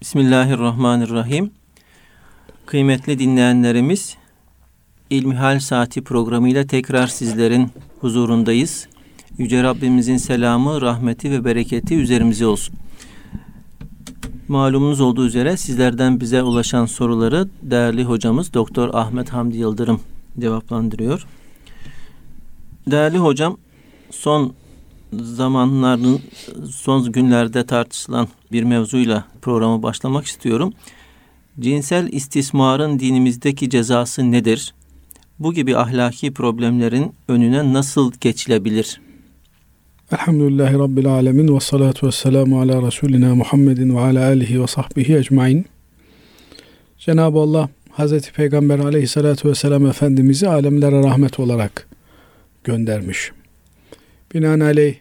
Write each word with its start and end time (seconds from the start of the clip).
Bismillahirrahmanirrahim. 0.00 1.50
Kıymetli 2.66 3.18
dinleyenlerimiz, 3.18 4.16
İlmihal 5.10 5.60
Saati 5.60 6.04
programıyla 6.04 6.66
tekrar 6.66 7.06
sizlerin 7.06 7.70
huzurundayız. 8.00 8.88
Yüce 9.38 9.62
Rabbimizin 9.62 10.16
selamı, 10.16 10.80
rahmeti 10.80 11.30
ve 11.30 11.44
bereketi 11.44 11.94
üzerimize 11.94 12.46
olsun. 12.46 12.74
Malumunuz 14.48 15.00
olduğu 15.00 15.26
üzere 15.26 15.56
sizlerden 15.56 16.20
bize 16.20 16.42
ulaşan 16.42 16.86
soruları 16.86 17.48
değerli 17.62 18.04
hocamız 18.04 18.54
Doktor 18.54 18.94
Ahmet 18.94 19.32
Hamdi 19.32 19.56
Yıldırım 19.56 20.00
cevaplandırıyor. 20.38 21.26
Değerli 22.86 23.18
hocam, 23.18 23.56
son 24.10 24.54
zamanların 25.12 26.20
son 26.70 27.12
günlerde 27.12 27.66
tartışılan 27.66 28.28
bir 28.52 28.62
mevzuyla 28.62 29.24
programı 29.42 29.82
başlamak 29.82 30.26
istiyorum. 30.26 30.72
Cinsel 31.60 32.12
istismarın 32.12 32.98
dinimizdeki 32.98 33.70
cezası 33.70 34.32
nedir? 34.32 34.74
Bu 35.38 35.54
gibi 35.54 35.76
ahlaki 35.76 36.32
problemlerin 36.32 37.12
önüne 37.28 37.72
nasıl 37.72 38.12
geçilebilir? 38.20 39.00
Elhamdülillahi 40.12 40.74
Rabbil 40.74 41.06
Alemin 41.06 41.54
ve 41.54 41.60
salatu 41.60 42.06
ve 42.06 42.12
selamu 42.12 42.60
ala 42.60 42.86
Resulina 42.86 43.34
Muhammedin 43.34 43.96
ve 43.96 44.00
ala 44.00 44.26
alihi 44.26 44.62
ve 44.62 44.66
sahbihi 44.66 45.16
ecmain. 45.16 45.66
Cenab-ı 46.98 47.38
Allah 47.38 47.68
Hazreti 47.90 48.32
Peygamber 48.32 48.78
aleyhissalatu 48.78 49.48
vesselam 49.48 49.86
Efendimiz'i 49.86 50.48
alemlere 50.48 51.02
rahmet 51.02 51.40
olarak 51.40 51.88
göndermiş. 52.64 53.32
Binaenaleyh 54.34 54.94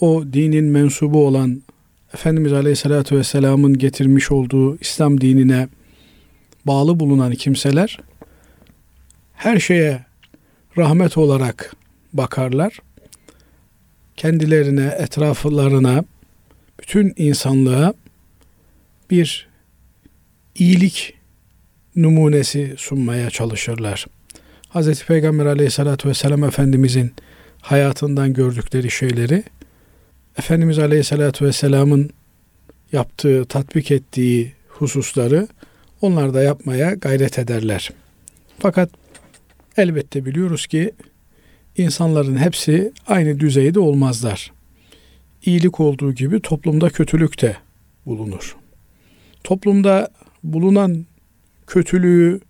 o 0.00 0.24
dinin 0.32 0.64
mensubu 0.64 1.26
olan 1.26 1.62
Efendimiz 2.14 2.52
Aleyhisselatü 2.52 3.16
Vesselam'ın 3.16 3.78
getirmiş 3.78 4.32
olduğu 4.32 4.78
İslam 4.80 5.20
dinine 5.20 5.68
bağlı 6.66 7.00
bulunan 7.00 7.32
kimseler 7.32 7.98
her 9.34 9.58
şeye 9.58 10.04
rahmet 10.78 11.18
olarak 11.18 11.76
bakarlar. 12.12 12.78
Kendilerine, 14.16 14.94
etraflarına, 14.98 16.04
bütün 16.80 17.14
insanlığa 17.16 17.94
bir 19.10 19.48
iyilik 20.54 21.14
numunesi 21.96 22.74
sunmaya 22.76 23.30
çalışırlar. 23.30 24.06
Hz. 24.74 25.04
Peygamber 25.04 25.46
aleyhissalatü 25.46 26.08
vesselam 26.08 26.44
Efendimizin 26.44 27.12
hayatından 27.66 28.32
gördükleri 28.32 28.90
şeyleri 28.90 29.44
Efendimiz 30.38 30.78
Aleyhisselatü 30.78 31.44
Vesselam'ın 31.44 32.10
yaptığı, 32.92 33.44
tatbik 33.44 33.90
ettiği 33.90 34.52
hususları 34.68 35.48
onlar 36.00 36.34
da 36.34 36.42
yapmaya 36.42 36.94
gayret 36.94 37.38
ederler. 37.38 37.90
Fakat 38.58 38.90
elbette 39.76 40.24
biliyoruz 40.24 40.66
ki 40.66 40.92
insanların 41.76 42.36
hepsi 42.36 42.92
aynı 43.06 43.40
düzeyde 43.40 43.80
olmazlar. 43.80 44.52
İyilik 45.44 45.80
olduğu 45.80 46.12
gibi 46.12 46.40
toplumda 46.40 46.90
kötülük 46.90 47.42
de 47.42 47.56
bulunur. 48.06 48.56
Toplumda 49.44 50.10
bulunan 50.44 51.06
kötülüğü 51.66 52.40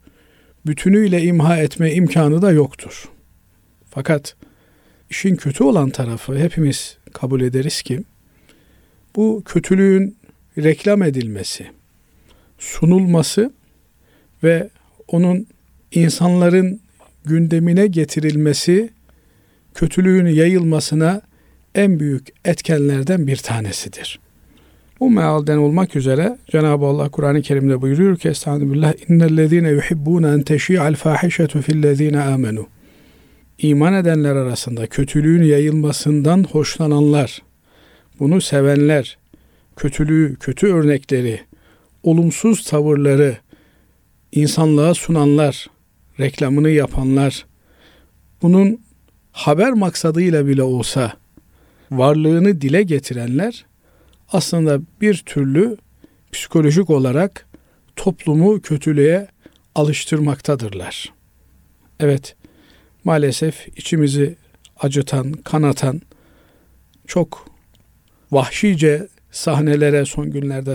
bütünüyle 0.67 1.23
imha 1.23 1.59
etme 1.59 1.93
imkanı 1.93 2.43
da 2.43 2.53
yoktur. 2.53 3.09
Fakat 3.91 4.37
işin 5.11 5.37
kötü 5.37 5.65
olan 5.65 5.91
tarafı 5.91 6.39
hepimiz 6.39 6.97
kabul 7.13 7.41
ederiz 7.41 7.83
ki 7.83 8.03
bu 9.17 9.43
kötülüğün 9.45 10.17
reklam 10.59 11.03
edilmesi, 11.03 11.67
sunulması 12.59 13.53
ve 14.43 14.69
onun 15.09 15.47
insanların 15.93 16.81
gündemine 17.25 17.87
getirilmesi 17.87 18.91
kötülüğün 19.75 20.27
yayılmasına 20.27 21.23
en 21.75 22.01
büyük 22.01 22.29
etkenlerden 22.45 23.27
bir 23.27 23.37
tanesidir. 23.37 24.21
Bu 25.01 25.11
mealden 25.11 25.57
olmak 25.57 25.97
üzere 25.97 26.39
Cenab-ı 26.51 26.85
Allah 26.85 27.09
Kur'an-ı 27.09 27.43
Kerim'de 27.43 27.83
buyuruyor 27.83 28.17
ki 28.17 28.29
Estağfirullah 28.29 28.93
innellezine 29.09 29.69
yuhibbune 29.69 30.29
en 30.29 30.43
teşi'al 30.43 30.95
fahişetu 30.95 31.63
fillezine 31.63 32.21
amenu 32.21 32.67
iman 33.59 33.95
edenler 33.95 34.37
arasında 34.37 34.87
kötülüğün 34.87 35.43
yayılmasından 35.43 36.45
hoşlananlar, 36.45 37.43
bunu 38.21 38.41
sevenler, 38.41 39.19
kötülüğü, 39.77 40.37
kötü 40.41 40.67
örnekleri, 40.67 41.41
olumsuz 42.03 42.65
tavırları 42.65 43.37
insanlığa 44.33 44.95
sunanlar, 44.95 45.67
reklamını 46.21 46.71
yapanlar, 46.71 47.47
bunun 48.43 48.81
haber 49.33 49.73
maksadıyla 49.73 50.47
bile 50.47 50.63
olsa 50.63 51.13
varlığını 51.91 52.61
dile 52.61 52.83
getirenler 52.83 53.67
aslında 54.33 54.81
bir 55.01 55.23
türlü 55.27 55.77
psikolojik 56.33 56.91
olarak 56.91 57.47
toplumu 57.97 58.61
kötülüğe 58.61 59.29
alıştırmaktadırlar. 59.75 61.13
Evet, 62.01 62.37
maalesef 63.07 63.69
içimizi 63.77 64.37
acıtan, 64.81 65.33
kanatan 65.33 66.01
çok 67.07 67.47
vahşice 68.33 69.09
sahnelere 69.31 70.05
son 70.05 70.31
günlerde 70.31 70.75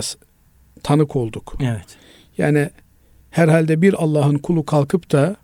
tanık 0.83 1.15
olduk. 1.15 1.57
Evet. 1.61 1.97
Yani 2.37 2.69
herhalde 3.29 3.81
bir 3.81 3.93
Allah'ın 4.03 4.37
kulu 4.37 4.65
kalkıp 4.65 5.11
da 5.11 5.35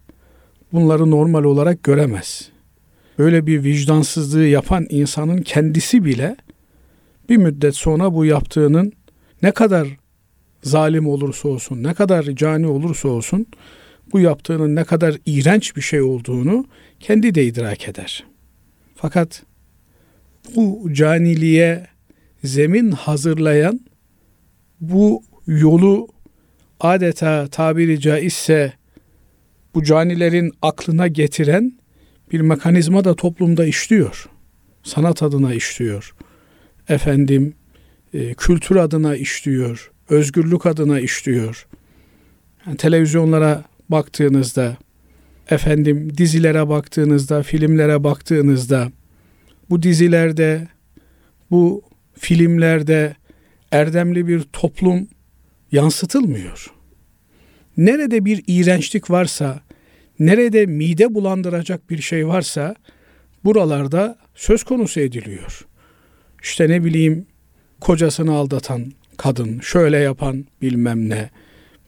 bunları 0.73 1.11
normal 1.11 1.43
olarak 1.43 1.83
göremez. 1.83 2.49
Böyle 3.17 3.47
bir 3.47 3.63
vicdansızlığı 3.63 4.45
yapan 4.45 4.85
insanın 4.89 5.41
kendisi 5.41 6.05
bile 6.05 6.35
bir 7.29 7.37
müddet 7.37 7.75
sonra 7.75 8.13
bu 8.13 8.25
yaptığının 8.25 8.93
ne 9.41 9.51
kadar 9.51 9.87
zalim 10.63 11.07
olursa 11.07 11.49
olsun, 11.49 11.83
ne 11.83 11.93
kadar 11.93 12.23
cani 12.23 12.67
olursa 12.67 13.09
olsun 13.09 13.45
bu 14.13 14.19
yaptığının 14.19 14.75
ne 14.75 14.84
kadar 14.84 15.18
iğrenç 15.25 15.75
bir 15.75 15.81
şey 15.81 16.01
olduğunu 16.01 16.66
kendi 17.00 17.35
de 17.35 17.45
idrak 17.45 17.90
eder. 17.90 18.23
Fakat 18.95 19.44
bu 20.56 20.90
caniliğe 20.94 21.88
zemin 22.44 22.91
hazırlayan 22.91 23.79
bu 24.81 25.23
yolu 25.47 26.07
adeta 26.79 27.47
tabiri 27.47 28.00
caizse 28.00 28.73
bu 29.75 29.84
canilerin 29.84 30.51
aklına 30.62 31.07
getiren 31.07 31.73
bir 32.31 32.41
mekanizma 32.41 33.03
da 33.03 33.16
toplumda 33.16 33.66
işliyor. 33.66 34.29
Sanat 34.84 35.23
adına 35.23 35.53
işliyor. 35.53 36.16
Efendim 36.90 37.53
e, 38.13 38.34
kültür 38.34 38.75
adına 38.75 39.16
işliyor. 39.16 39.91
Özgürlük 40.09 40.66
adına 40.66 41.00
işliyor. 41.00 41.67
Yani 42.66 42.78
televizyonlara 42.78 43.63
baktığınızda, 43.89 44.77
efendim 45.49 46.17
dizilere 46.17 46.69
baktığınızda, 46.69 47.43
filmlere 47.43 48.03
baktığınızda, 48.03 48.91
bu 49.69 49.83
dizilerde, 49.83 50.67
bu 51.51 51.81
filmlerde 52.19 53.15
erdemli 53.71 54.27
bir 54.27 54.41
toplum 54.41 55.07
yansıtılmıyor. 55.71 56.73
Nerede 57.77 58.25
bir 58.25 58.43
iğrençlik 58.47 59.11
varsa, 59.11 59.61
nerede 60.19 60.65
mide 60.65 61.13
bulandıracak 61.13 61.89
bir 61.89 62.01
şey 62.01 62.27
varsa 62.27 62.75
buralarda 63.43 64.17
söz 64.35 64.63
konusu 64.63 64.99
ediliyor. 64.99 65.67
İşte 66.43 66.69
ne 66.69 66.83
bileyim 66.83 67.25
kocasını 67.81 68.33
aldatan 68.33 68.91
kadın, 69.17 69.59
şöyle 69.59 69.97
yapan 69.97 70.45
bilmem 70.61 71.09
ne, 71.09 71.29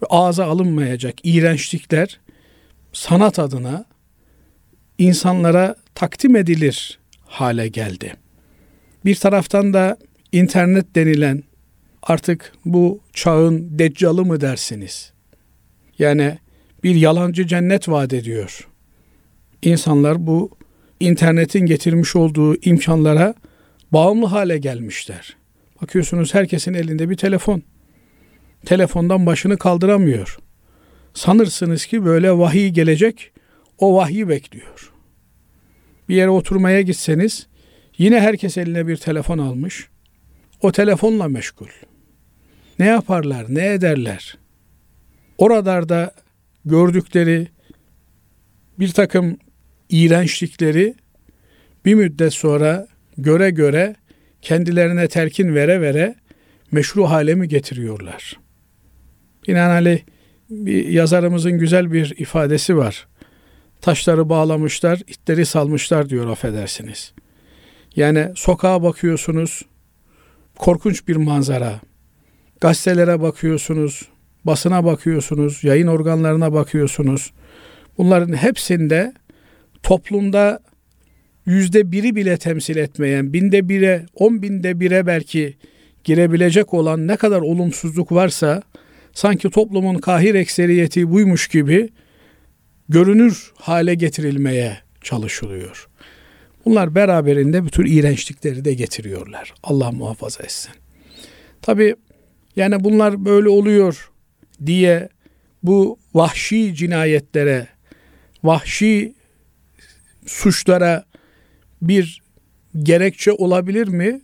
ağza 0.09 0.45
alınmayacak 0.45 1.15
iğrençlikler 1.23 2.19
sanat 2.93 3.39
adına 3.39 3.85
insanlara 4.97 5.75
takdim 5.95 6.35
edilir 6.35 6.99
hale 7.25 7.67
geldi. 7.67 8.13
Bir 9.05 9.15
taraftan 9.15 9.73
da 9.73 9.97
internet 10.31 10.95
denilen 10.95 11.43
artık 12.03 12.53
bu 12.65 12.99
çağın 13.13 13.79
deccalı 13.79 14.25
mı 14.25 14.41
dersiniz? 14.41 15.13
Yani 15.99 16.37
bir 16.83 16.95
yalancı 16.95 17.47
cennet 17.47 17.89
vaat 17.89 18.13
ediyor. 18.13 18.67
İnsanlar 19.61 20.27
bu 20.27 20.51
internetin 20.99 21.65
getirmiş 21.65 22.15
olduğu 22.15 22.55
imkanlara 22.55 23.33
bağımlı 23.91 24.25
hale 24.25 24.57
gelmişler. 24.57 25.35
Bakıyorsunuz 25.81 26.33
herkesin 26.33 26.73
elinde 26.73 27.09
bir 27.09 27.17
telefon 27.17 27.63
telefondan 28.65 29.25
başını 29.25 29.57
kaldıramıyor. 29.57 30.37
Sanırsınız 31.13 31.85
ki 31.85 32.05
böyle 32.05 32.31
vahiy 32.31 32.69
gelecek, 32.69 33.31
o 33.77 33.95
vahyi 33.95 34.29
bekliyor. 34.29 34.93
Bir 36.09 36.15
yere 36.15 36.29
oturmaya 36.29 36.81
gitseniz 36.81 37.47
yine 37.97 38.19
herkes 38.19 38.57
eline 38.57 38.87
bir 38.87 38.97
telefon 38.97 39.37
almış. 39.37 39.87
O 40.61 40.71
telefonla 40.71 41.27
meşgul. 41.27 41.67
ne 42.79 42.85
yaparlar, 42.85 43.45
ne 43.49 43.73
ederler? 43.73 44.37
Oralarda 45.37 46.11
gördükleri 46.65 47.47
bir 48.79 48.91
takım 48.91 49.37
iğrençlikleri 49.89 50.95
bir 51.85 51.93
müddet 51.93 52.33
sonra 52.33 52.87
göre 53.17 53.49
göre 53.49 53.95
kendilerine 54.41 55.07
telkin 55.07 55.55
vere 55.55 55.81
vere 55.81 56.15
meşru 56.71 57.09
hale 57.09 57.35
mi 57.35 57.47
getiriyorlar? 57.47 58.39
Binaenaleyh 59.47 59.99
bir 60.49 60.85
yazarımızın 60.87 61.51
güzel 61.51 61.91
bir 61.91 62.13
ifadesi 62.17 62.77
var. 62.77 63.07
Taşları 63.81 64.29
bağlamışlar, 64.29 64.99
itleri 65.07 65.45
salmışlar 65.45 66.09
diyor 66.09 66.27
affedersiniz. 66.27 67.13
Yani 67.95 68.31
sokağa 68.35 68.83
bakıyorsunuz, 68.83 69.61
korkunç 70.55 71.07
bir 71.07 71.15
manzara. 71.15 71.79
Gazetelere 72.61 73.21
bakıyorsunuz, 73.21 74.07
basına 74.45 74.85
bakıyorsunuz, 74.85 75.63
yayın 75.63 75.87
organlarına 75.87 76.53
bakıyorsunuz. 76.53 77.31
Bunların 77.97 78.33
hepsinde 78.33 79.13
toplumda 79.83 80.59
yüzde 81.45 81.91
biri 81.91 82.15
bile 82.15 82.37
temsil 82.37 82.77
etmeyen, 82.77 83.33
binde 83.33 83.69
bire, 83.69 84.05
on 84.15 84.41
binde 84.41 84.79
bire 84.79 85.07
belki 85.07 85.57
girebilecek 86.03 86.73
olan 86.73 87.07
ne 87.07 87.15
kadar 87.15 87.41
olumsuzluk 87.41 88.11
varsa 88.11 88.61
sanki 89.13 89.49
toplumun 89.49 89.95
kahir 89.95 90.35
ekseriyeti 90.35 91.11
buymuş 91.11 91.47
gibi 91.47 91.89
görünür 92.89 93.51
hale 93.55 93.95
getirilmeye 93.95 94.77
çalışılıyor. 95.01 95.87
Bunlar 96.65 96.95
beraberinde 96.95 97.65
bütün 97.65 97.85
iğrençlikleri 97.85 98.65
de 98.65 98.73
getiriyorlar. 98.73 99.53
Allah 99.63 99.91
muhafaza 99.91 100.43
etsin. 100.43 100.71
Tabi 101.61 101.95
yani 102.55 102.83
bunlar 102.83 103.25
böyle 103.25 103.49
oluyor 103.49 104.11
diye 104.65 105.09
bu 105.63 105.99
vahşi 106.13 106.75
cinayetlere, 106.75 107.67
vahşi 108.43 109.13
suçlara 110.25 111.05
bir 111.81 112.21
gerekçe 112.83 113.31
olabilir 113.31 113.87
mi? 113.87 114.21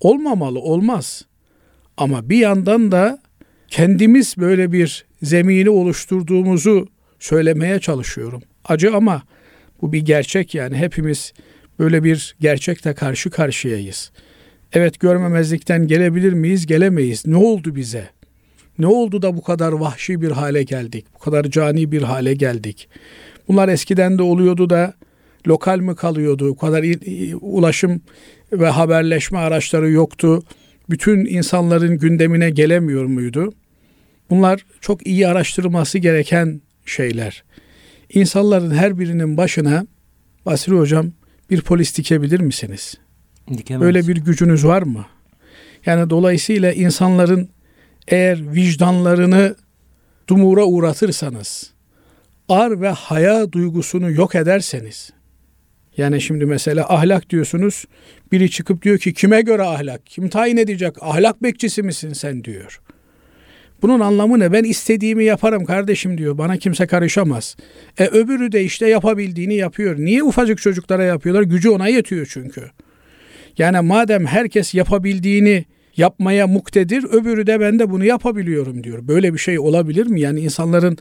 Olmamalı, 0.00 0.60
olmaz. 0.60 1.22
Ama 1.96 2.28
bir 2.28 2.38
yandan 2.38 2.92
da 2.92 3.18
kendimiz 3.68 4.34
böyle 4.38 4.72
bir 4.72 5.04
zemini 5.22 5.70
oluşturduğumuzu 5.70 6.88
söylemeye 7.18 7.78
çalışıyorum. 7.78 8.42
Acı 8.64 8.96
ama 8.96 9.22
bu 9.82 9.92
bir 9.92 10.00
gerçek 10.00 10.54
yani 10.54 10.76
hepimiz 10.76 11.32
böyle 11.78 12.04
bir 12.04 12.36
gerçekle 12.40 12.94
karşı 12.94 13.30
karşıyayız. 13.30 14.10
Evet 14.72 15.00
görmemezlikten 15.00 15.86
gelebilir 15.86 16.32
miyiz? 16.32 16.66
Gelemeyiz. 16.66 17.26
Ne 17.26 17.36
oldu 17.36 17.74
bize? 17.74 18.08
Ne 18.78 18.86
oldu 18.86 19.22
da 19.22 19.36
bu 19.36 19.42
kadar 19.42 19.72
vahşi 19.72 20.20
bir 20.20 20.30
hale 20.30 20.62
geldik? 20.62 21.06
Bu 21.14 21.18
kadar 21.18 21.44
cani 21.44 21.92
bir 21.92 22.02
hale 22.02 22.34
geldik? 22.34 22.88
Bunlar 23.48 23.68
eskiden 23.68 24.18
de 24.18 24.22
oluyordu 24.22 24.70
da 24.70 24.94
lokal 25.46 25.78
mi 25.78 25.96
kalıyordu? 25.96 26.48
Bu 26.48 26.56
kadar 26.56 26.84
ulaşım 27.40 28.00
ve 28.52 28.68
haberleşme 28.68 29.38
araçları 29.38 29.90
yoktu. 29.90 30.42
Bütün 30.90 31.24
insanların 31.24 31.98
gündemine 31.98 32.50
gelemiyor 32.50 33.04
muydu? 33.04 33.52
Bunlar 34.30 34.66
çok 34.80 35.06
iyi 35.06 35.28
araştırılması 35.28 35.98
gereken 35.98 36.60
şeyler. 36.86 37.44
İnsanların 38.14 38.70
her 38.70 38.98
birinin 38.98 39.36
başına 39.36 39.86
Basri 40.46 40.72
Hocam 40.72 41.12
bir 41.50 41.60
polis 41.60 41.98
dikebilir 41.98 42.40
misiniz? 42.40 42.94
Dikemez. 43.58 43.82
Böyle 43.82 44.08
bir 44.08 44.16
gücünüz 44.16 44.64
var 44.64 44.82
mı? 44.82 45.06
Yani 45.86 46.10
dolayısıyla 46.10 46.72
insanların 46.72 47.48
eğer 48.08 48.54
vicdanlarını 48.54 49.56
dumura 50.28 50.64
uğratırsanız, 50.64 51.72
ar 52.48 52.80
ve 52.80 52.88
haya 52.88 53.52
duygusunu 53.52 54.10
yok 54.10 54.34
ederseniz, 54.34 55.10
yani 55.96 56.20
şimdi 56.20 56.46
mesela 56.46 56.86
ahlak 56.88 57.30
diyorsunuz, 57.30 57.84
biri 58.32 58.50
çıkıp 58.50 58.82
diyor 58.82 58.98
ki 58.98 59.14
kime 59.14 59.40
göre 59.40 59.62
ahlak, 59.62 60.06
kim 60.06 60.28
tayin 60.28 60.56
edecek, 60.56 60.94
ahlak 61.00 61.42
bekçisi 61.42 61.82
misin 61.82 62.12
sen 62.12 62.44
diyor. 62.44 62.80
Bunun 63.82 64.00
anlamı 64.00 64.38
ne? 64.38 64.52
Ben 64.52 64.64
istediğimi 64.64 65.24
yaparım 65.24 65.64
kardeşim 65.64 66.18
diyor. 66.18 66.38
Bana 66.38 66.56
kimse 66.56 66.86
karışamaz. 66.86 67.56
E 67.98 68.06
öbürü 68.06 68.52
de 68.52 68.64
işte 68.64 68.88
yapabildiğini 68.88 69.54
yapıyor. 69.54 69.98
Niye 69.98 70.22
ufacık 70.22 70.58
çocuklara 70.58 71.04
yapıyorlar? 71.04 71.42
Gücü 71.42 71.70
ona 71.70 71.88
yetiyor 71.88 72.26
çünkü. 72.30 72.62
Yani 73.58 73.80
madem 73.80 74.26
herkes 74.26 74.74
yapabildiğini 74.74 75.64
yapmaya 75.96 76.46
muktedir, 76.46 77.04
öbürü 77.04 77.46
de 77.46 77.60
ben 77.60 77.78
de 77.78 77.90
bunu 77.90 78.04
yapabiliyorum 78.04 78.84
diyor. 78.84 79.08
Böyle 79.08 79.34
bir 79.34 79.38
şey 79.38 79.58
olabilir 79.58 80.06
mi? 80.06 80.20
Yani 80.20 80.40
insanların 80.40 80.98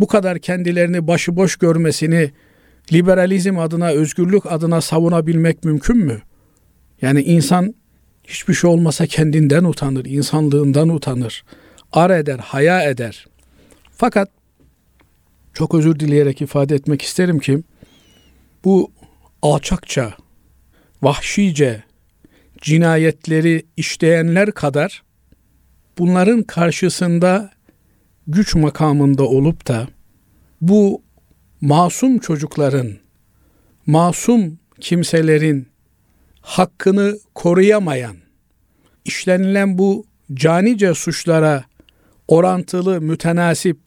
bu 0.00 0.06
kadar 0.06 0.38
kendilerini 0.38 1.06
başıboş 1.06 1.56
görmesini 1.56 2.30
liberalizm 2.92 3.58
adına, 3.58 3.88
özgürlük 3.88 4.52
adına 4.52 4.80
savunabilmek 4.80 5.64
mümkün 5.64 5.96
mü? 5.96 6.22
Yani 7.02 7.22
insan 7.22 7.74
hiçbir 8.24 8.54
şey 8.54 8.70
olmasa 8.70 9.06
kendinden 9.06 9.64
utanır, 9.64 10.04
insanlığından 10.04 10.88
utanır 10.88 11.44
ar 11.92 12.10
eder, 12.10 12.38
haya 12.38 12.90
eder. 12.90 13.26
Fakat 13.96 14.30
çok 15.54 15.74
özür 15.74 16.00
dileyerek 16.00 16.42
ifade 16.42 16.74
etmek 16.74 17.02
isterim 17.02 17.38
ki 17.38 17.62
bu 18.64 18.92
alçakça, 19.42 20.14
vahşice 21.02 21.82
cinayetleri 22.60 23.66
işleyenler 23.76 24.52
kadar 24.52 25.02
bunların 25.98 26.42
karşısında 26.42 27.50
güç 28.26 28.54
makamında 28.54 29.22
olup 29.22 29.68
da 29.68 29.88
bu 30.60 31.02
masum 31.60 32.18
çocukların, 32.18 32.92
masum 33.86 34.58
kimselerin 34.80 35.68
hakkını 36.40 37.18
koruyamayan, 37.34 38.16
işlenilen 39.04 39.78
bu 39.78 40.04
canice 40.34 40.94
suçlara 40.94 41.64
orantılı, 42.28 43.00
mütenasip 43.00 43.78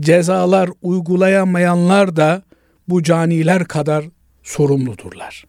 cezalar 0.00 0.70
uygulayamayanlar 0.82 2.16
da 2.16 2.42
bu 2.88 3.02
caniler 3.02 3.64
kadar 3.64 4.04
sorumludurlar. 4.42 5.44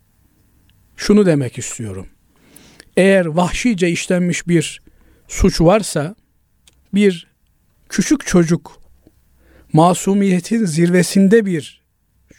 Şunu 0.97 1.25
demek 1.25 1.57
istiyorum. 1.57 2.07
Eğer 2.97 3.25
vahşice 3.25 3.89
işlenmiş 3.89 4.47
bir 4.47 4.81
suç 5.27 5.61
varsa 5.61 6.15
bir 6.93 7.27
küçük 7.89 8.25
çocuk 8.25 8.82
masumiyetin 9.73 10.65
zirvesinde 10.65 11.45
bir 11.45 11.83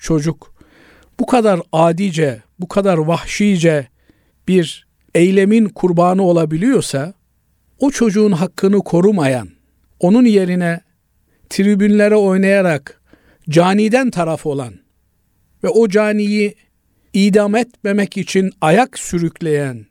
çocuk 0.00 0.54
bu 1.20 1.26
kadar 1.26 1.60
adice, 1.72 2.42
bu 2.58 2.68
kadar 2.68 2.98
vahşice 2.98 3.88
bir 4.48 4.86
eylemin 5.14 5.68
kurbanı 5.68 6.22
olabiliyorsa 6.22 7.14
o 7.78 7.90
çocuğun 7.90 8.32
hakkını 8.32 8.78
korumayan 8.78 9.48
onun 10.00 10.24
yerine 10.24 10.80
tribünlere 11.50 12.16
oynayarak 12.16 13.00
caniden 13.48 14.10
taraf 14.10 14.46
olan 14.46 14.74
ve 15.64 15.68
o 15.68 15.88
caniyi 15.88 16.54
idam 17.12 17.56
etmemek 17.56 18.16
için 18.16 18.50
ayak 18.60 18.98
sürükleyen, 18.98 19.86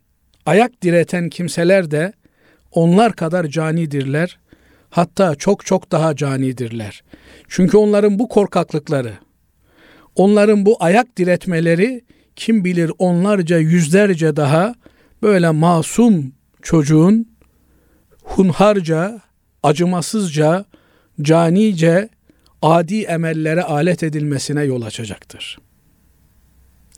ayak 0.46 0.82
direten 0.82 1.28
kimseler 1.28 1.90
de 1.90 2.12
onlar 2.72 3.12
kadar 3.12 3.46
canidirler. 3.46 4.38
Hatta 4.94 5.34
çok 5.34 5.66
çok 5.66 5.92
daha 5.92 6.16
canidirler. 6.16 7.04
Çünkü 7.48 7.76
onların 7.76 8.18
bu 8.18 8.28
korkaklıkları, 8.28 9.12
onların 10.14 10.66
bu 10.66 10.76
ayak 10.80 11.16
diretmeleri 11.16 12.04
kim 12.36 12.64
bilir 12.64 12.92
onlarca 12.98 13.58
yüzlerce 13.58 14.36
daha 14.36 14.74
böyle 15.22 15.50
masum 15.50 16.32
çocuğun 16.62 17.28
hunharca 18.22 19.20
acımasızca, 19.62 20.64
canice, 21.22 22.08
adi 22.62 23.02
emellere 23.02 23.62
alet 23.62 24.02
edilmesine 24.02 24.62
yol 24.62 24.82
açacaktır. 24.82 25.58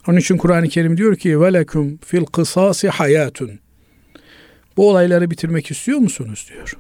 Onun 0.09 0.19
için 0.19 0.37
Kur'an-ı 0.37 0.69
Kerim 0.69 0.97
diyor 0.97 1.17
ki 1.17 1.41
velekum 1.41 1.99
fil 1.99 2.25
kısasi 2.25 2.89
hayatun. 2.89 3.51
Bu 4.77 4.91
olayları 4.91 5.31
bitirmek 5.31 5.71
istiyor 5.71 5.99
musunuz 5.99 6.49
diyor. 6.53 6.77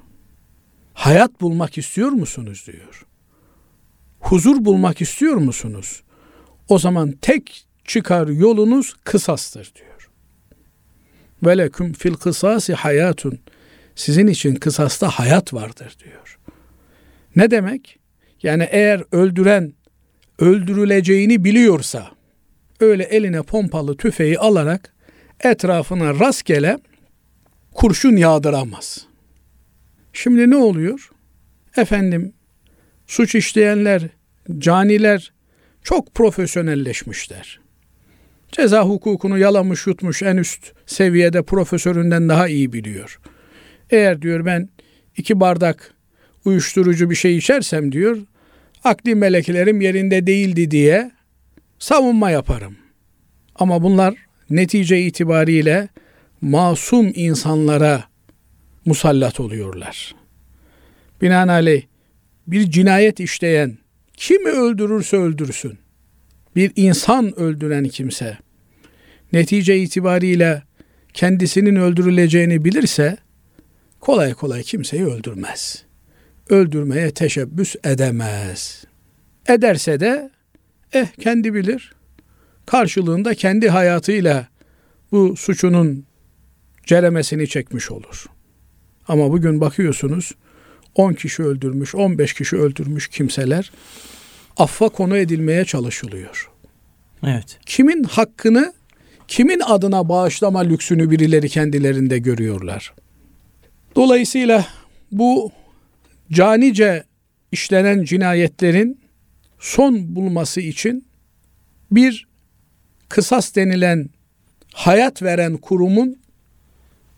Hayat 0.96 1.40
bulmak 1.40 1.78
istiyor 1.78 2.08
musunuz 2.08 2.66
diyor. 2.66 3.06
Huzur 4.20 4.64
bulmak 4.64 5.00
istiyor 5.00 5.34
musunuz? 5.34 6.02
O 6.68 6.78
zaman 6.78 7.12
tek 7.22 7.66
çıkar 7.84 8.28
yolunuz 8.28 8.94
kısastır 9.04 9.72
diyor. 9.74 10.10
Velekum 11.42 11.92
fil 11.92 12.14
kısasi 12.14 12.74
hayatun 12.74 13.38
sizin 13.94 14.26
için 14.26 14.54
kısasta 14.54 15.08
hayat 15.08 15.54
vardır 15.54 15.96
diyor. 16.04 16.38
Ne 17.36 17.50
demek? 17.50 17.98
Yani 18.42 18.68
eğer 18.70 19.02
öldüren 19.12 19.72
öldürüleceğini 20.38 21.44
biliyorsa 21.44 22.10
öyle 22.80 23.02
eline 23.02 23.42
pompalı 23.42 23.96
tüfeği 23.96 24.38
alarak 24.38 24.94
etrafına 25.40 26.20
rastgele 26.20 26.78
kurşun 27.74 28.16
yağdıramaz. 28.16 29.06
Şimdi 30.16 30.50
ne 30.50 30.56
oluyor? 30.56 31.10
Efendim 31.76 32.32
suç 33.06 33.34
işleyenler, 33.34 34.02
caniler 34.58 35.32
çok 35.82 36.14
profesyonelleşmişler. 36.14 37.60
Ceza 38.52 38.82
hukukunu 38.82 39.38
yalamış 39.38 39.86
yutmuş 39.86 40.22
en 40.22 40.36
üst 40.36 40.72
seviyede 40.86 41.42
profesöründen 41.42 42.28
daha 42.28 42.48
iyi 42.48 42.72
biliyor. 42.72 43.20
Eğer 43.90 44.22
diyor 44.22 44.44
ben 44.44 44.68
iki 45.16 45.40
bardak 45.40 45.94
uyuşturucu 46.44 47.10
bir 47.10 47.14
şey 47.14 47.36
içersem 47.36 47.92
diyor 47.92 48.18
akli 48.84 49.14
meleklerim 49.14 49.80
yerinde 49.80 50.26
değildi 50.26 50.70
diye 50.70 51.10
savunma 51.78 52.30
yaparım. 52.30 52.76
Ama 53.54 53.82
bunlar 53.82 54.14
netice 54.50 55.00
itibariyle 55.00 55.88
masum 56.40 57.12
insanlara 57.14 58.15
musallat 58.86 59.40
oluyorlar. 59.40 60.14
Binaenaleyh 61.22 61.82
bir 62.46 62.70
cinayet 62.70 63.20
işleyen 63.20 63.78
kimi 64.16 64.48
öldürürse 64.48 65.16
öldürsün. 65.16 65.78
Bir 66.56 66.72
insan 66.76 67.40
öldüren 67.40 67.84
kimse 67.84 68.38
netice 69.32 69.78
itibariyle 69.78 70.62
kendisinin 71.14 71.76
öldürüleceğini 71.76 72.64
bilirse 72.64 73.16
kolay 74.00 74.34
kolay 74.34 74.62
kimseyi 74.62 75.06
öldürmez. 75.06 75.84
Öldürmeye 76.48 77.10
teşebbüs 77.10 77.76
edemez. 77.84 78.84
Ederse 79.48 80.00
de 80.00 80.30
eh 80.92 81.06
kendi 81.20 81.54
bilir. 81.54 81.94
Karşılığında 82.66 83.34
kendi 83.34 83.68
hayatıyla 83.68 84.48
bu 85.12 85.36
suçunun 85.36 86.04
ceremesini 86.84 87.48
çekmiş 87.48 87.90
olur. 87.90 88.26
Ama 89.08 89.30
bugün 89.32 89.60
bakıyorsunuz 89.60 90.32
10 90.94 91.12
kişi 91.12 91.42
öldürmüş, 91.42 91.94
15 91.94 92.32
kişi 92.32 92.56
öldürmüş 92.56 93.08
kimseler 93.08 93.72
affa 94.56 94.88
konu 94.88 95.16
edilmeye 95.16 95.64
çalışılıyor. 95.64 96.50
Evet. 97.26 97.58
Kimin 97.66 98.02
hakkını 98.02 98.72
kimin 99.28 99.60
adına 99.60 100.08
bağışlama 100.08 100.60
lüksünü 100.60 101.10
birileri 101.10 101.48
kendilerinde 101.48 102.18
görüyorlar. 102.18 102.94
Dolayısıyla 103.96 104.66
bu 105.12 105.52
canice 106.32 107.04
işlenen 107.52 108.04
cinayetlerin 108.04 109.00
son 109.58 110.16
bulması 110.16 110.60
için 110.60 111.06
bir 111.90 112.26
kısas 113.08 113.56
denilen 113.56 114.10
hayat 114.74 115.22
veren 115.22 115.56
kurumun 115.56 116.18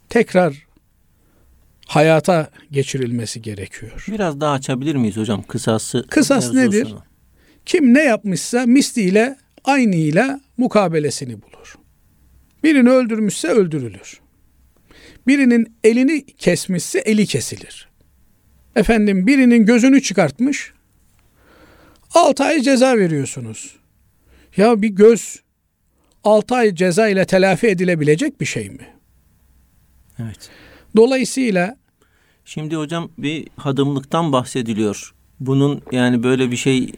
tekrar 0.08 0.67
hayata 1.88 2.50
geçirilmesi 2.70 3.42
gerekiyor. 3.42 4.04
Biraz 4.08 4.40
daha 4.40 4.52
açabilir 4.52 4.94
miyiz 4.94 5.16
hocam 5.16 5.42
kısası? 5.42 6.06
Kısas 6.10 6.54
nedir? 6.54 6.94
Kim 7.66 7.94
ne 7.94 8.04
yapmışsa 8.04 8.66
misliyle 8.66 9.36
aynıyla 9.64 10.40
mukabelesini 10.56 11.42
bulur. 11.42 11.74
Birini 12.64 12.90
öldürmüşse 12.90 13.48
öldürülür. 13.48 14.20
Birinin 15.26 15.76
elini 15.84 16.26
kesmişse 16.26 16.98
eli 16.98 17.26
kesilir. 17.26 17.88
Efendim 18.76 19.26
birinin 19.26 19.66
gözünü 19.66 20.02
çıkartmış 20.02 20.72
6 22.14 22.44
ay 22.44 22.60
ceza 22.60 22.96
veriyorsunuz. 22.96 23.76
Ya 24.56 24.82
bir 24.82 24.88
göz 24.88 25.42
6 26.24 26.54
ay 26.54 26.74
ceza 26.74 27.08
ile 27.08 27.24
telafi 27.24 27.66
edilebilecek 27.66 28.40
bir 28.40 28.46
şey 28.46 28.70
mi? 28.70 28.86
Evet. 30.18 30.50
Dolayısıyla 30.96 31.76
şimdi 32.44 32.76
hocam 32.76 33.10
bir 33.18 33.48
hadımlıktan 33.56 34.32
bahsediliyor. 34.32 35.14
Bunun 35.40 35.82
yani 35.92 36.22
böyle 36.22 36.50
bir 36.50 36.56
şey 36.56 36.92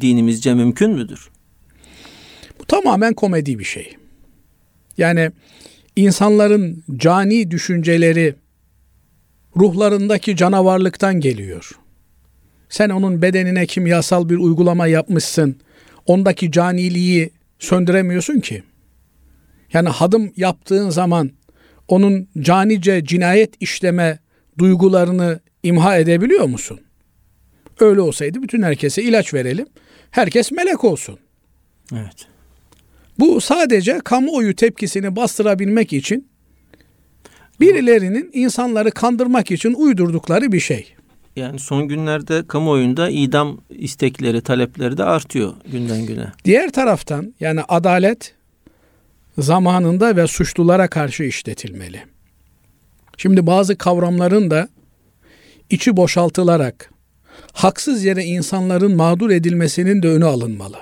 dinimizce 0.00 0.54
mümkün 0.54 0.90
müdür? 0.90 1.28
Bu 2.60 2.64
tamamen 2.64 3.14
komedi 3.14 3.58
bir 3.58 3.64
şey. 3.64 3.96
Yani 4.98 5.30
insanların 5.96 6.84
cani 6.96 7.50
düşünceleri 7.50 8.34
ruhlarındaki 9.56 10.36
canavarlıktan 10.36 11.20
geliyor. 11.20 11.70
Sen 12.68 12.88
onun 12.88 13.22
bedenine 13.22 13.66
kimyasal 13.66 14.28
bir 14.28 14.36
uygulama 14.36 14.86
yapmışsın. 14.86 15.56
Ondaki 16.06 16.52
caniliği 16.52 17.30
söndüremiyorsun 17.58 18.40
ki. 18.40 18.62
Yani 19.72 19.88
hadım 19.88 20.32
yaptığın 20.36 20.90
zaman 20.90 21.30
onun 21.88 22.28
canice 22.40 23.04
cinayet 23.04 23.54
işleme 23.60 24.18
duygularını 24.58 25.40
imha 25.62 25.96
edebiliyor 25.96 26.44
musun? 26.44 26.80
Öyle 27.80 28.00
olsaydı 28.00 28.42
bütün 28.42 28.62
herkese 28.62 29.02
ilaç 29.02 29.34
verelim. 29.34 29.66
Herkes 30.10 30.52
melek 30.52 30.84
olsun. 30.84 31.18
Evet. 31.92 32.26
Bu 33.18 33.40
sadece 33.40 33.98
kamuoyu 34.04 34.56
tepkisini 34.56 35.16
bastırabilmek 35.16 35.92
için 35.92 36.28
birilerinin 37.60 38.30
insanları 38.32 38.90
kandırmak 38.90 39.50
için 39.50 39.74
uydurdukları 39.74 40.52
bir 40.52 40.60
şey. 40.60 40.94
Yani 41.36 41.58
son 41.58 41.88
günlerde 41.88 42.46
kamuoyunda 42.46 43.10
idam 43.10 43.60
istekleri, 43.70 44.40
talepleri 44.40 44.96
de 44.98 45.04
artıyor 45.04 45.54
günden 45.72 46.06
güne. 46.06 46.26
Diğer 46.44 46.70
taraftan 46.72 47.34
yani 47.40 47.60
adalet 47.68 48.34
zamanında 49.38 50.16
ve 50.16 50.26
suçlulara 50.26 50.88
karşı 50.88 51.24
işletilmeli. 51.24 52.04
Şimdi 53.16 53.46
bazı 53.46 53.78
kavramların 53.78 54.50
da 54.50 54.68
içi 55.70 55.96
boşaltılarak 55.96 56.90
haksız 57.52 58.04
yere 58.04 58.24
insanların 58.24 58.96
mağdur 58.96 59.30
edilmesinin 59.30 60.02
de 60.02 60.08
önü 60.08 60.24
alınmalı. 60.24 60.76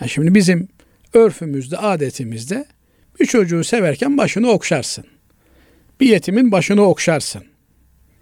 Yani 0.00 0.10
şimdi 0.10 0.34
bizim 0.34 0.68
örfümüzde, 1.14 1.78
adetimizde 1.78 2.66
bir 3.20 3.26
çocuğu 3.26 3.64
severken 3.64 4.18
başını 4.18 4.50
okşarsın. 4.50 5.04
Bir 6.00 6.06
yetimin 6.06 6.52
başını 6.52 6.82
okşarsın. 6.82 7.44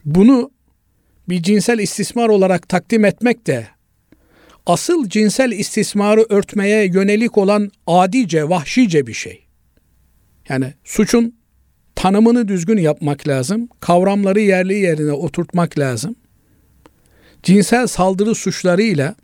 Bunu 0.05 0.51
bir 1.29 1.43
cinsel 1.43 1.79
istismar 1.79 2.29
olarak 2.29 2.69
takdim 2.69 3.05
etmek 3.05 3.47
de 3.47 3.67
asıl 4.67 5.09
cinsel 5.09 5.53
istismarı 5.53 6.27
örtmeye 6.29 6.87
yönelik 6.87 7.39
olan 7.39 7.71
adice, 7.87 8.49
vahşice 8.49 9.07
bir 9.07 9.13
şey. 9.13 9.45
Yani 10.49 10.75
suçun 10.85 11.35
tanımını 11.95 12.49
düzgün 12.49 12.79
yapmak 12.79 13.29
lazım. 13.29 13.69
Kavramları 13.81 14.41
yerli 14.41 14.75
yerine 14.75 15.13
oturtmak 15.13 15.79
lazım. 15.79 16.17
Cinsel 17.43 17.87
saldırı 17.87 18.35
suçlarıyla 18.35 19.15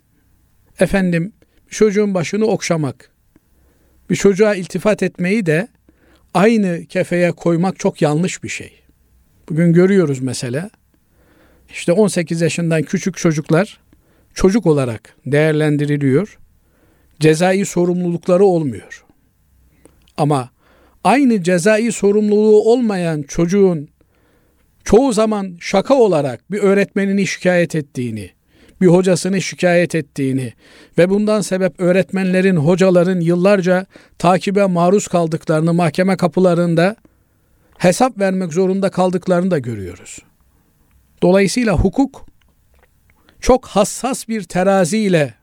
efendim 0.79 1.33
çocuğun 1.69 2.13
başını 2.13 2.45
okşamak, 2.45 3.11
bir 4.09 4.15
çocuğa 4.15 4.55
iltifat 4.55 5.03
etmeyi 5.03 5.45
de 5.45 5.67
aynı 6.33 6.85
kefeye 6.85 7.31
koymak 7.31 7.79
çok 7.79 8.01
yanlış 8.01 8.43
bir 8.43 8.49
şey. 8.49 8.81
Bugün 9.49 9.73
görüyoruz 9.73 10.19
mesela 10.19 10.69
işte 11.69 11.91
18 11.91 12.41
yaşından 12.41 12.83
küçük 12.83 13.17
çocuklar 13.17 13.79
çocuk 14.33 14.65
olarak 14.65 15.15
değerlendiriliyor. 15.25 16.39
Cezai 17.19 17.65
sorumlulukları 17.65 18.45
olmuyor. 18.45 19.05
Ama 20.17 20.49
aynı 21.03 21.43
cezai 21.43 21.91
sorumluluğu 21.91 22.71
olmayan 22.71 23.21
çocuğun 23.21 23.89
çoğu 24.83 25.13
zaman 25.13 25.57
şaka 25.59 25.93
olarak 25.93 26.51
bir 26.51 26.59
öğretmenini 26.59 27.27
şikayet 27.27 27.75
ettiğini, 27.75 28.31
bir 28.81 28.87
hocasını 28.87 29.41
şikayet 29.41 29.95
ettiğini 29.95 30.53
ve 30.97 31.09
bundan 31.09 31.41
sebep 31.41 31.79
öğretmenlerin, 31.79 32.55
hocaların 32.55 33.19
yıllarca 33.19 33.85
takibe 34.17 34.65
maruz 34.65 35.07
kaldıklarını 35.07 35.73
mahkeme 35.73 36.17
kapılarında 36.17 36.95
hesap 37.77 38.19
vermek 38.19 38.53
zorunda 38.53 38.89
kaldıklarını 38.89 39.51
da 39.51 39.59
görüyoruz. 39.59 40.19
Dolayısıyla 41.21 41.73
hukuk 41.73 42.25
çok 43.41 43.67
hassas 43.67 44.27
bir 44.27 44.43
teraziyle 44.43 45.33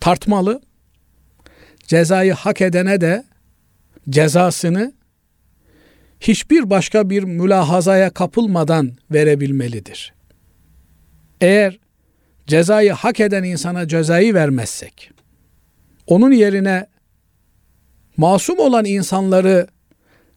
tartmalı. 0.00 0.62
Cezayı 1.86 2.32
hak 2.32 2.60
edene 2.60 3.00
de 3.00 3.24
cezasını 4.10 4.92
hiçbir 6.20 6.70
başka 6.70 7.10
bir 7.10 7.22
mülahazaya 7.22 8.10
kapılmadan 8.10 8.92
verebilmelidir. 9.10 10.14
Eğer 11.40 11.78
cezayı 12.46 12.92
hak 12.92 13.20
eden 13.20 13.44
insana 13.44 13.88
cezayı 13.88 14.34
vermezsek, 14.34 15.10
onun 16.06 16.32
yerine 16.32 16.86
masum 18.16 18.58
olan 18.58 18.84
insanları 18.84 19.66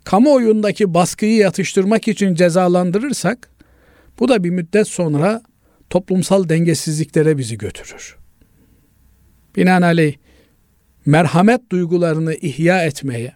kamuoyundaki 0.04 0.94
baskıyı 0.94 1.36
yatıştırmak 1.36 2.08
için 2.08 2.36
cezalandırırsak, 2.36 3.50
bu 4.20 4.28
da 4.30 4.44
bir 4.44 4.50
müddet 4.50 4.88
sonra 4.88 5.42
toplumsal 5.90 6.50
dengesizliklere 6.50 7.38
bizi 7.38 7.58
götürür. 7.58 8.18
Binaenaleyh 9.56 10.16
merhamet 11.06 11.70
duygularını 11.72 12.34
ihya 12.34 12.86
etmeye, 12.86 13.34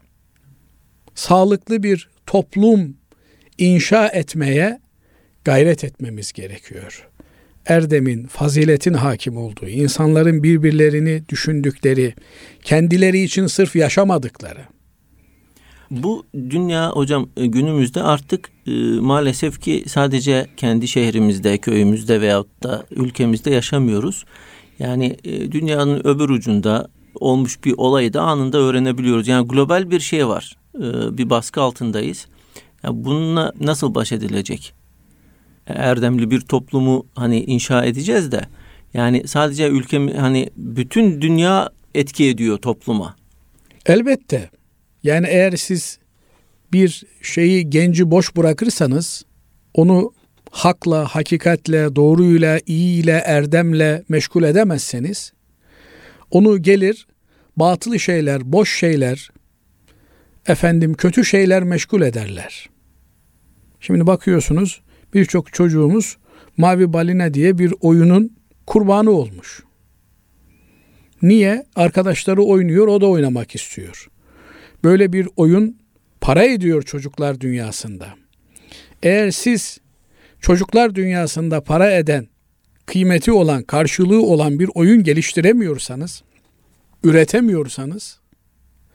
sağlıklı 1.16 1.84
bir 1.84 2.10
toplum 2.26 2.98
inşa 3.58 4.08
etmeye 4.08 4.80
gayret 5.44 5.84
etmemiz 5.84 6.32
gerekiyor. 6.32 7.08
Erdemin, 7.66 8.28
faziletin 8.28 8.94
hakim 8.94 9.38
olduğu, 9.38 9.68
insanların 9.68 10.44
birbirlerini 10.44 11.30
düşündükleri, 11.30 12.14
kendileri 12.64 13.22
için 13.22 13.48
sırf 13.48 13.76
yaşamadıkları. 13.76 14.79
Bu 15.92 16.26
dünya 16.34 16.92
hocam 16.92 17.30
e, 17.38 17.46
günümüzde 17.46 18.04
artık 18.04 18.50
e, 18.68 18.72
maalesef 19.00 19.62
ki 19.62 19.84
sadece 19.88 20.48
kendi 20.58 20.88
şehrimizde, 20.88 21.58
köyümüzde 21.58 22.22
veyahut 22.22 22.64
da 22.64 22.86
ülkemizde 22.92 23.52
yaşamıyoruz. 23.52 24.26
Yani 24.80 25.18
e, 25.24 25.52
dünyanın 25.52 26.08
öbür 26.08 26.30
ucunda 26.30 26.88
olmuş 27.16 27.64
bir 27.64 27.74
olayı 27.78 28.14
da 28.14 28.22
anında 28.22 28.58
öğrenebiliyoruz. 28.58 29.28
Yani 29.28 29.48
global 29.48 29.92
bir 29.92 30.00
şey 30.00 30.28
var. 30.28 30.58
E, 30.76 31.18
bir 31.18 31.30
baskı 31.30 31.62
altındayız. 31.62 32.28
Yani 32.84 33.06
bununla 33.06 33.54
nasıl 33.62 33.96
baş 33.96 34.12
edilecek? 34.12 34.74
Erdemli 35.68 36.32
bir 36.32 36.42
toplumu 36.42 37.06
hani 37.16 37.44
inşa 37.44 37.86
edeceğiz 37.86 38.32
de 38.32 38.42
yani 38.94 39.28
sadece 39.28 39.68
ülkem 39.68 40.08
hani 40.08 40.50
bütün 40.58 41.22
dünya 41.22 41.70
etki 41.96 42.26
ediyor 42.26 42.58
topluma. 42.58 43.16
Elbette. 43.86 44.50
Yani 45.04 45.28
eğer 45.28 45.52
siz 45.52 46.00
bir 46.74 47.04
şeyi 47.22 47.70
genci 47.70 48.12
boş 48.12 48.36
bırakırsanız 48.36 49.26
onu 49.74 50.14
hakla, 50.52 51.06
hakikatle, 51.06 51.96
doğruyla, 51.96 52.60
iyiyle, 52.66 53.22
erdemle 53.26 54.04
meşgul 54.10 54.44
edemezseniz 54.44 55.34
onu 56.32 56.62
gelir 56.62 57.08
batılı 57.58 58.00
şeyler, 58.00 58.52
boş 58.52 58.80
şeyler, 58.80 59.32
efendim 60.48 60.94
kötü 60.94 61.26
şeyler 61.26 61.64
meşgul 61.64 62.02
ederler. 62.02 62.70
Şimdi 63.80 64.08
bakıyorsunuz 64.08 64.82
birçok 65.14 65.54
çocuğumuz 65.54 66.18
Mavi 66.58 66.94
Balina 66.94 67.34
diye 67.34 67.58
bir 67.58 67.74
oyunun 67.82 68.38
kurbanı 68.68 69.12
olmuş. 69.12 69.64
Niye? 71.22 71.66
Arkadaşları 71.76 72.44
oynuyor, 72.44 72.88
o 72.88 73.02
da 73.02 73.08
oynamak 73.08 73.56
istiyor. 73.56 74.10
Böyle 74.84 75.14
bir 75.14 75.28
oyun 75.36 75.78
para 76.22 76.44
ediyor 76.44 76.82
çocuklar 76.82 77.42
dünyasında. 77.42 78.08
Eğer 79.04 79.32
siz 79.32 79.78
çocuklar 80.42 80.96
dünyasında 80.96 81.62
para 81.62 81.92
eden, 81.92 82.28
kıymeti 82.86 83.32
olan, 83.32 83.64
karşılığı 83.64 84.22
olan 84.22 84.60
bir 84.60 84.70
oyun 84.76 85.04
geliştiremiyorsanız, 85.04 86.24
üretemiyorsanız, 87.04 88.20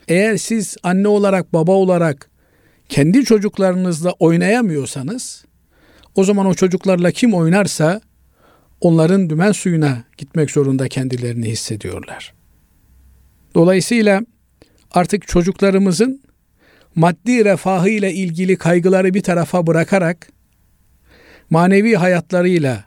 eğer 0.08 0.36
siz 0.36 0.76
anne 0.82 1.08
olarak, 1.08 1.52
baba 1.52 1.72
olarak 1.72 2.30
kendi 2.88 3.24
çocuklarınızla 3.24 4.12
oynayamıyorsanız, 4.12 5.44
o 6.14 6.24
zaman 6.24 6.46
o 6.46 6.54
çocuklarla 6.54 7.10
kim 7.10 7.34
oynarsa 7.34 8.00
onların 8.80 9.30
dümen 9.30 9.52
suyuna 9.52 10.04
gitmek 10.18 10.50
zorunda 10.50 10.88
kendilerini 10.88 11.50
hissediyorlar. 11.50 12.34
Dolayısıyla 13.54 14.22
artık 14.94 15.28
çocuklarımızın 15.28 16.22
maddi 16.94 17.44
refahı 17.44 17.88
ile 17.88 18.12
ilgili 18.12 18.56
kaygıları 18.56 19.14
bir 19.14 19.22
tarafa 19.22 19.66
bırakarak 19.66 20.28
manevi 21.50 21.94
hayatlarıyla, 21.94 22.84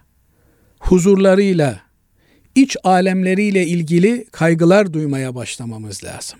huzurlarıyla, 0.80 1.82
iç 2.56 2.78
alemleriyle 2.84 3.66
ilgili 3.66 4.26
kaygılar 4.32 4.94
duymaya 4.94 5.36
başlamamız 5.36 6.04
lazım. 6.04 6.40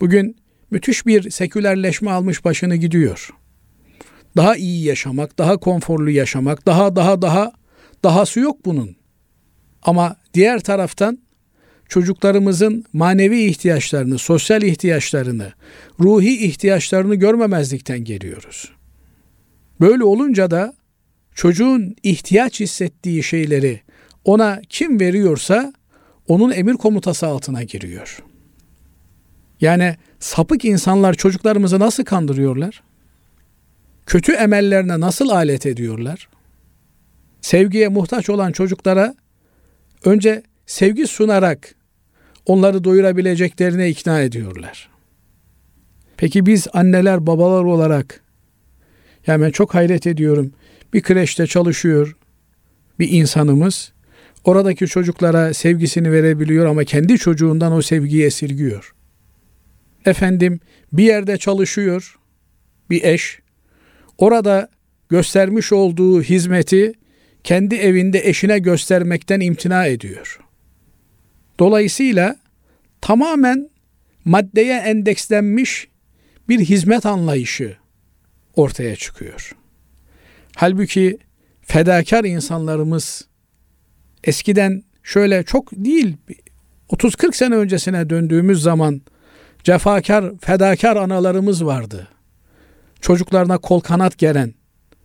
Bugün 0.00 0.36
müthiş 0.70 1.06
bir 1.06 1.30
sekülerleşme 1.30 2.10
almış 2.10 2.44
başını 2.44 2.76
gidiyor. 2.76 3.30
Daha 4.36 4.56
iyi 4.56 4.84
yaşamak, 4.84 5.38
daha 5.38 5.56
konforlu 5.56 6.10
yaşamak, 6.10 6.66
daha 6.66 6.96
daha 6.96 7.22
daha 7.22 7.52
dahası 8.04 8.40
yok 8.40 8.64
bunun. 8.64 8.96
Ama 9.82 10.16
diğer 10.34 10.60
taraftan 10.60 11.18
çocuklarımızın 11.94 12.84
manevi 12.92 13.44
ihtiyaçlarını, 13.44 14.18
sosyal 14.18 14.62
ihtiyaçlarını, 14.62 15.52
ruhi 16.00 16.46
ihtiyaçlarını 16.46 17.14
görmemezlikten 17.14 18.04
geliyoruz. 18.04 18.72
Böyle 19.80 20.04
olunca 20.04 20.50
da 20.50 20.74
çocuğun 21.34 21.96
ihtiyaç 22.02 22.60
hissettiği 22.60 23.22
şeyleri 23.22 23.80
ona 24.24 24.60
kim 24.68 25.00
veriyorsa 25.00 25.72
onun 26.28 26.50
emir 26.50 26.74
komutası 26.74 27.26
altına 27.26 27.62
giriyor. 27.62 28.22
Yani 29.60 29.96
sapık 30.18 30.64
insanlar 30.64 31.14
çocuklarımızı 31.14 31.80
nasıl 31.80 32.04
kandırıyorlar? 32.04 32.82
Kötü 34.06 34.32
emellerine 34.32 35.00
nasıl 35.00 35.28
alet 35.28 35.66
ediyorlar? 35.66 36.28
Sevgiye 37.40 37.88
muhtaç 37.88 38.30
olan 38.30 38.52
çocuklara 38.52 39.14
önce 40.04 40.42
sevgi 40.66 41.06
sunarak 41.06 41.74
onları 42.46 42.84
doyurabileceklerine 42.84 43.88
ikna 43.88 44.20
ediyorlar. 44.20 44.90
Peki 46.16 46.46
biz 46.46 46.66
anneler 46.72 47.26
babalar 47.26 47.64
olarak 47.64 48.20
yani 49.26 49.42
ben 49.44 49.50
çok 49.50 49.74
hayret 49.74 50.06
ediyorum. 50.06 50.52
Bir 50.92 51.02
kreşte 51.02 51.46
çalışıyor 51.46 52.16
bir 52.98 53.10
insanımız. 53.10 53.92
Oradaki 54.44 54.86
çocuklara 54.86 55.54
sevgisini 55.54 56.12
verebiliyor 56.12 56.66
ama 56.66 56.84
kendi 56.84 57.18
çocuğundan 57.18 57.72
o 57.72 57.82
sevgiyi 57.82 58.24
esirgiyor. 58.24 58.94
Efendim 60.06 60.60
bir 60.92 61.04
yerde 61.04 61.36
çalışıyor 61.36 62.18
bir 62.90 63.04
eş. 63.04 63.40
Orada 64.18 64.68
göstermiş 65.08 65.72
olduğu 65.72 66.22
hizmeti 66.22 66.92
kendi 67.44 67.74
evinde 67.74 68.28
eşine 68.28 68.58
göstermekten 68.58 69.40
imtina 69.40 69.86
ediyor. 69.86 70.43
Dolayısıyla 71.58 72.36
tamamen 73.00 73.70
maddeye 74.24 74.78
endekslenmiş 74.78 75.88
bir 76.48 76.60
hizmet 76.60 77.06
anlayışı 77.06 77.76
ortaya 78.56 78.96
çıkıyor. 78.96 79.52
Halbuki 80.56 81.18
fedakar 81.62 82.24
insanlarımız 82.24 83.28
eskiden 84.24 84.82
şöyle 85.02 85.42
çok 85.42 85.72
değil 85.72 86.16
30-40 86.90 87.36
sene 87.36 87.54
öncesine 87.54 88.10
döndüğümüz 88.10 88.62
zaman 88.62 89.02
cefakar, 89.64 90.32
fedakar 90.40 90.96
analarımız 90.96 91.64
vardı. 91.64 92.08
Çocuklarına 93.00 93.58
kol 93.58 93.80
kanat 93.80 94.18
geren, 94.18 94.54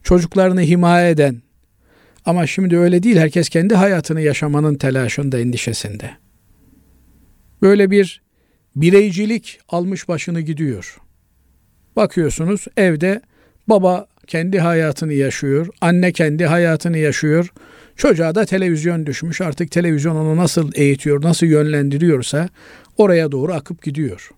çocuklarını 0.04 0.62
himaye 0.62 1.10
eden. 1.10 1.42
Ama 2.26 2.48
şimdi 2.48 2.78
öyle 2.78 3.04
değil. 3.04 3.18
Herkes 3.18 3.50
kendi 3.50 3.76
hayatını 3.76 4.22
yaşamanın 4.22 4.76
telaşında, 4.76 5.40
endişesinde. 5.40 6.12
Böyle 7.62 7.92
bir 7.92 8.22
bireycilik 8.76 9.60
almış 9.70 10.08
başını 10.08 10.42
gidiyor. 10.42 10.98
Bakıyorsunuz 11.96 12.66
evde 12.78 13.22
baba 13.68 14.08
kendi 14.28 14.60
hayatını 14.60 15.14
yaşıyor, 15.14 15.68
anne 15.82 16.12
kendi 16.12 16.46
hayatını 16.46 16.98
yaşıyor. 16.98 17.52
Çocuğa 17.96 18.36
da 18.36 18.46
televizyon 18.46 19.06
düşmüş. 19.06 19.42
Artık 19.42 19.72
televizyon 19.72 20.16
onu 20.16 20.38
nasıl 20.38 20.72
eğitiyor, 20.76 21.24
nasıl 21.24 21.46
yönlendiriyorsa 21.46 22.50
oraya 22.98 23.32
doğru 23.32 23.54
akıp 23.54 23.84
gidiyor. 23.84 24.32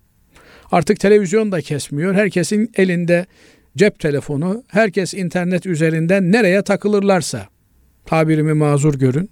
Artık 0.72 1.00
televizyon 1.00 1.52
da 1.52 1.62
kesmiyor. 1.62 2.14
Herkesin 2.16 2.72
elinde 2.76 3.26
cep 3.78 4.00
telefonu, 4.00 4.64
herkes 4.68 5.14
internet 5.14 5.66
üzerinden 5.66 6.32
nereye 6.32 6.62
takılırlarsa 6.62 7.48
tabirimi 8.06 8.54
mazur 8.54 8.94
görün. 9.00 9.30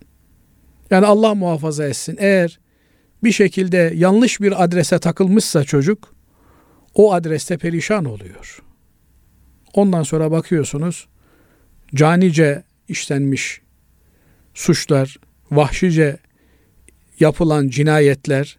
Yani 0.91 1.05
Allah 1.05 1.35
muhafaza 1.35 1.87
etsin. 1.87 2.17
Eğer 2.19 2.59
bir 3.23 3.31
şekilde 3.31 3.93
yanlış 3.95 4.41
bir 4.41 4.63
adrese 4.63 4.99
takılmışsa 4.99 5.63
çocuk 5.63 6.15
o 6.93 7.13
adreste 7.13 7.57
perişan 7.57 8.05
oluyor. 8.05 8.59
Ondan 9.73 10.03
sonra 10.03 10.31
bakıyorsunuz 10.31 11.07
canice 11.95 12.63
işlenmiş 12.87 13.61
suçlar, 14.53 15.17
vahşice 15.51 16.17
yapılan 17.19 17.67
cinayetler 17.67 18.57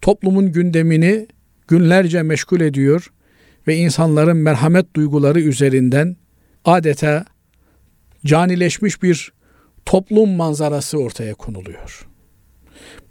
toplumun 0.00 0.52
gündemini 0.52 1.26
günlerce 1.68 2.22
meşgul 2.22 2.60
ediyor 2.60 3.12
ve 3.66 3.76
insanların 3.76 4.36
merhamet 4.36 4.96
duyguları 4.96 5.40
üzerinden 5.40 6.16
adeta 6.64 7.24
canileşmiş 8.24 9.02
bir 9.02 9.32
toplum 9.86 10.30
manzarası 10.30 10.98
ortaya 10.98 11.34
konuluyor. 11.34 12.09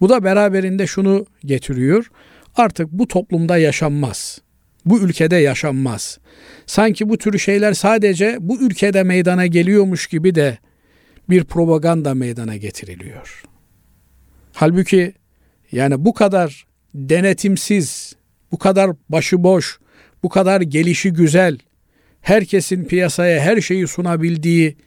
Bu 0.02 0.10
da 0.10 0.24
beraberinde 0.24 0.88
şunu 0.88 1.26
getiriyor. 1.46 2.12
Artık 2.56 2.92
bu 2.92 3.08
toplumda 3.08 3.58
yaşanmaz. 3.58 4.42
Bu 4.86 5.00
ülkede 5.00 5.36
yaşanmaz. 5.36 6.20
Sanki 6.66 7.10
bu 7.10 7.18
tür 7.18 7.38
şeyler 7.38 7.74
sadece 7.74 8.38
bu 8.40 8.62
ülkede 8.62 9.04
meydana 9.04 9.46
geliyormuş 9.46 10.08
gibi 10.08 10.36
de 10.36 10.58
bir 11.30 11.44
propaganda 11.44 12.14
meydana 12.14 12.56
getiriliyor. 12.56 13.44
Halbuki 14.54 15.14
yani 15.72 16.06
bu 16.06 16.14
kadar 16.14 16.66
denetimsiz, 16.94 18.16
bu 18.52 18.58
kadar 18.58 18.92
başıboş, 19.10 19.80
bu 20.24 20.30
kadar 20.30 20.62
gelişi 20.62 21.14
güzel, 21.14 21.58
herkesin 22.22 22.86
piyasaya 22.86 23.40
her 23.40 23.62
şeyi 23.62 23.88
sunabildiği 23.88 24.78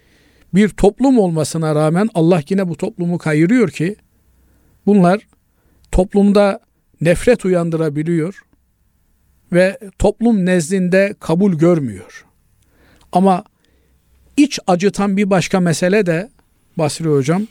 bir 0.55 0.69
toplum 0.69 1.19
olmasına 1.19 1.75
rağmen 1.75 2.09
Allah 2.15 2.43
yine 2.49 2.69
bu 2.69 2.77
toplumu 2.77 3.19
kayırıyor 3.19 3.71
ki 3.71 3.97
bunlar 4.87 5.27
toplumda 5.93 6.61
nefret 7.01 7.45
uyandırabiliyor 7.45 8.43
ve 9.53 9.79
toplum 9.99 10.47
nezdinde 10.47 11.15
kabul 11.21 11.53
görmüyor. 11.53 12.25
Ama 13.13 13.45
iç 14.37 14.59
acıtan 14.67 15.17
bir 15.17 15.31
başka 15.31 15.61
mesele 15.61 16.07
de 16.07 16.31
Basri 16.79 17.09
Hocam, 17.09 17.47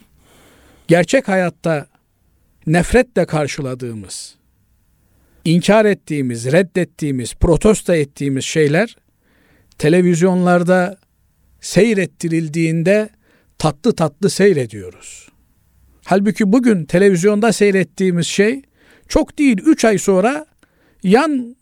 gerçek 0.88 1.28
hayatta 1.28 1.86
nefretle 2.66 3.26
karşıladığımız, 3.26 4.34
inkar 5.44 5.84
ettiğimiz, 5.84 6.52
reddettiğimiz, 6.52 7.34
protesto 7.34 7.94
ettiğimiz 7.94 8.44
şeyler 8.44 8.96
televizyonlarda 9.78 10.96
seyrettirildiğinde 11.60 13.08
tatlı 13.58 13.96
tatlı 13.96 14.30
seyrediyoruz. 14.30 15.31
Halbuki 16.04 16.52
bugün 16.52 16.84
televizyonda 16.84 17.52
seyrettiğimiz 17.52 18.26
şey 18.26 18.62
çok 19.08 19.38
değil 19.38 19.58
3 19.66 19.84
ay 19.84 19.98
sonra 19.98 20.46
yan 21.02 21.56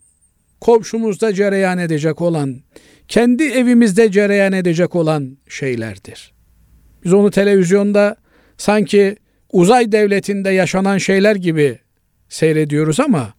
komşumuzda 0.61 1.33
cereyan 1.33 1.77
edecek 1.77 2.21
olan, 2.21 2.61
kendi 3.07 3.43
evimizde 3.43 4.11
cereyan 4.11 4.53
edecek 4.53 4.95
olan 4.95 5.37
şeylerdir. 5.47 6.33
Biz 7.03 7.13
onu 7.13 7.31
televizyonda 7.31 8.15
sanki 8.57 9.15
uzay 9.51 9.91
devletinde 9.91 10.49
yaşanan 10.49 10.97
şeyler 10.97 11.35
gibi 11.35 11.79
seyrediyoruz 12.29 12.99
ama 12.99 13.33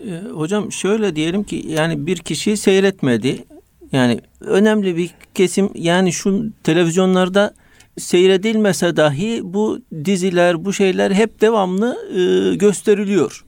e, 0.00 0.28
hocam 0.32 0.72
şöyle 0.72 1.16
diyelim 1.16 1.44
ki 1.44 1.64
yani 1.68 2.06
bir 2.06 2.16
kişi 2.16 2.56
seyretmedi. 2.56 3.44
Yani 3.92 4.20
önemli 4.40 4.96
bir 4.96 5.14
kesim 5.34 5.70
yani 5.74 6.12
şu 6.12 6.52
televizyonlarda 6.62 7.54
seyredilmese 7.98 8.96
dahi 8.96 9.40
bu 9.44 9.80
diziler, 10.04 10.64
bu 10.64 10.72
şeyler 10.72 11.10
hep 11.10 11.40
devamlı 11.40 11.96
e, 12.10 12.54
gösteriliyor. 12.56 13.44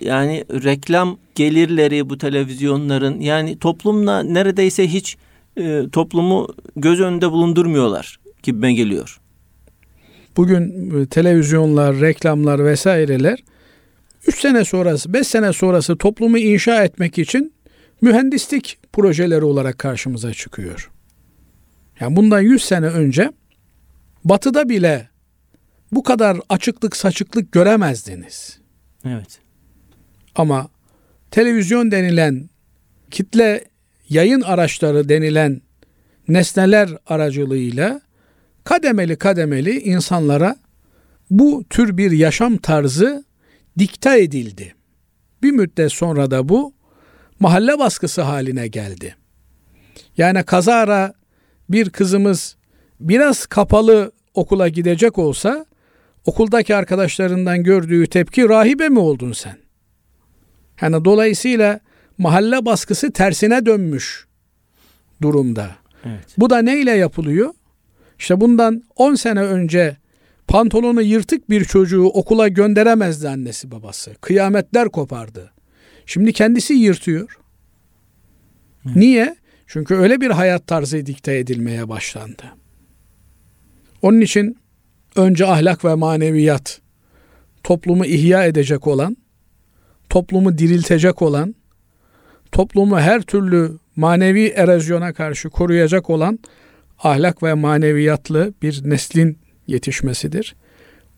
Yani 0.00 0.44
reklam 0.50 1.18
gelirleri 1.34 2.10
bu 2.10 2.18
televizyonların 2.18 3.20
yani 3.20 3.58
toplumla 3.58 4.22
neredeyse 4.22 4.88
hiç 4.88 5.16
e, 5.56 5.82
toplumu 5.92 6.48
göz 6.76 7.00
önünde 7.00 7.30
bulundurmuyorlar 7.30 8.18
gibime 8.42 8.74
geliyor. 8.74 9.20
Bugün 10.36 10.90
e, 11.00 11.06
televizyonlar, 11.06 12.00
reklamlar 12.00 12.64
vesaireler 12.64 13.38
3 14.26 14.40
sene 14.40 14.64
sonrası, 14.64 15.12
5 15.12 15.26
sene 15.26 15.52
sonrası 15.52 15.96
toplumu 15.96 16.38
inşa 16.38 16.84
etmek 16.84 17.18
için 17.18 17.52
mühendislik 18.00 18.78
projeleri 18.92 19.44
olarak 19.44 19.78
karşımıza 19.78 20.32
çıkıyor. 20.32 20.90
Yani 22.00 22.16
bundan 22.16 22.40
100 22.40 22.64
sene 22.64 22.86
önce 22.86 23.32
batıda 24.24 24.68
bile 24.68 25.08
bu 25.92 26.02
kadar 26.02 26.38
açıklık 26.48 26.96
saçıklık 26.96 27.52
göremezdiniz. 27.52 28.58
Evet. 29.04 29.40
Ama 30.34 30.68
televizyon 31.30 31.90
denilen 31.90 32.50
kitle 33.10 33.64
yayın 34.08 34.40
araçları 34.40 35.08
denilen 35.08 35.60
nesneler 36.28 36.90
aracılığıyla 37.06 38.00
kademeli 38.64 39.16
kademeli 39.16 39.80
insanlara 39.80 40.56
bu 41.30 41.64
tür 41.70 41.96
bir 41.96 42.10
yaşam 42.10 42.56
tarzı 42.56 43.24
dikte 43.78 44.22
edildi. 44.22 44.74
Bir 45.42 45.50
müddet 45.50 45.92
sonra 45.92 46.30
da 46.30 46.48
bu 46.48 46.74
mahalle 47.40 47.78
baskısı 47.78 48.22
haline 48.22 48.68
geldi. 48.68 49.16
Yani 50.16 50.42
kazara 50.42 51.14
bir 51.68 51.90
kızımız 51.90 52.56
biraz 53.00 53.46
kapalı 53.46 54.12
okula 54.34 54.68
gidecek 54.68 55.18
olsa 55.18 55.66
okuldaki 56.24 56.76
arkadaşlarından 56.76 57.62
gördüğü 57.62 58.06
tepki 58.06 58.48
rahibe 58.48 58.88
mi 58.88 58.98
oldun 58.98 59.32
sen? 59.32 59.56
Yani 60.80 61.04
dolayısıyla 61.04 61.80
mahalle 62.18 62.64
baskısı 62.64 63.12
tersine 63.12 63.66
dönmüş 63.66 64.26
durumda. 65.22 65.70
Evet. 66.04 66.24
Bu 66.38 66.50
da 66.50 66.58
neyle 66.58 66.90
yapılıyor? 66.90 67.54
İşte 68.18 68.40
bundan 68.40 68.82
10 68.96 69.14
sene 69.14 69.40
önce 69.40 69.96
pantolonu 70.48 71.02
yırtık 71.02 71.50
bir 71.50 71.64
çocuğu 71.64 72.04
okula 72.04 72.48
gönderemezdi 72.48 73.28
annesi 73.28 73.70
babası. 73.70 74.14
Kıyametler 74.20 74.88
kopardı. 74.88 75.52
Şimdi 76.06 76.32
kendisi 76.32 76.74
yırtıyor. 76.74 77.38
Evet. 78.86 78.96
Niye? 78.96 79.36
Çünkü 79.66 79.94
öyle 79.94 80.20
bir 80.20 80.30
hayat 80.30 80.66
tarzı 80.66 81.06
dikte 81.06 81.38
edilmeye 81.38 81.88
başlandı. 81.88 82.42
Onun 84.02 84.20
için 84.20 84.58
önce 85.16 85.46
ahlak 85.46 85.84
ve 85.84 85.94
maneviyat 85.94 86.80
toplumu 87.64 88.04
ihya 88.06 88.44
edecek 88.44 88.86
olan, 88.86 89.16
toplumu 90.10 90.58
diriltecek 90.58 91.22
olan, 91.22 91.54
toplumu 92.52 92.98
her 92.98 93.22
türlü 93.22 93.78
manevi 93.96 94.46
erozyona 94.46 95.12
karşı 95.12 95.50
koruyacak 95.50 96.10
olan 96.10 96.38
ahlak 96.98 97.42
ve 97.42 97.54
maneviyatlı 97.54 98.54
bir 98.62 98.90
neslin 98.90 99.38
yetişmesidir. 99.66 100.56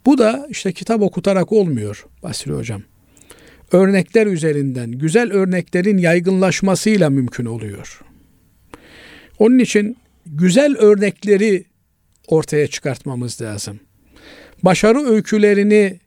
Bu 0.07 0.19
da 0.19 0.47
işte 0.51 0.73
kitap 0.73 1.03
okutarak 1.03 1.53
olmuyor 1.53 2.07
Basri 2.23 2.53
Hocam. 2.53 2.83
Örnekler 3.73 4.27
üzerinden, 4.27 4.93
güzel 4.93 5.33
örneklerin 5.33 5.99
yaygınlaşmasıyla 5.99 7.11
mümkün 7.11 7.45
oluyor. 7.45 8.08
Onun 9.39 9.59
için 9.59 9.97
güzel 10.27 10.77
örnekleri 10.77 11.65
ortaya 12.27 12.67
çıkartmamız 12.67 13.43
lazım. 13.43 13.81
Başarı 14.63 14.99
öykülerini 14.99 16.01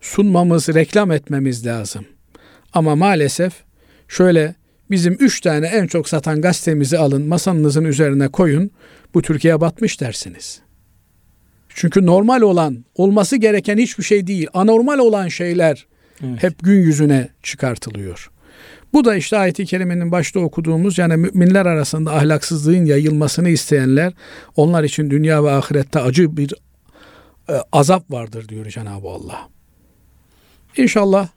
sunmamız, 0.00 0.68
reklam 0.68 1.12
etmemiz 1.12 1.66
lazım. 1.66 2.04
Ama 2.72 2.96
maalesef 2.96 3.52
şöyle 4.08 4.54
bizim 4.90 5.16
üç 5.20 5.40
tane 5.40 5.66
en 5.66 5.86
çok 5.86 6.08
satan 6.08 6.40
gazetemizi 6.40 6.98
alın 6.98 7.28
masanızın 7.28 7.84
üzerine 7.84 8.28
koyun 8.28 8.70
bu 9.14 9.22
Türkiye 9.22 9.60
batmış 9.60 10.00
dersiniz. 10.00 10.60
Çünkü 11.68 12.06
normal 12.06 12.40
olan 12.40 12.84
olması 12.94 13.36
gereken 13.36 13.78
hiçbir 13.78 14.04
şey 14.04 14.26
değil. 14.26 14.46
Anormal 14.54 14.98
olan 14.98 15.28
şeyler 15.28 15.86
evet. 16.24 16.42
hep 16.42 16.58
gün 16.62 16.80
yüzüne 16.80 17.28
çıkartılıyor. 17.42 18.30
Bu 18.94 19.04
da 19.04 19.16
işte 19.16 19.38
ayet-i 19.38 19.66
kerimenin 19.66 20.12
başta 20.12 20.40
okuduğumuz 20.40 20.98
yani 20.98 21.16
müminler 21.16 21.66
arasında 21.66 22.14
ahlaksızlığın 22.14 22.84
yayılmasını 22.84 23.48
isteyenler 23.48 24.12
onlar 24.56 24.84
için 24.84 25.10
dünya 25.10 25.44
ve 25.44 25.50
ahirette 25.50 26.00
acı 26.00 26.36
bir 26.36 26.54
e, 27.48 27.52
azap 27.72 28.10
vardır 28.10 28.48
diyor 28.48 28.66
Cenab-ı 28.66 29.08
Allah. 29.08 29.48
İnşallah 30.76 31.28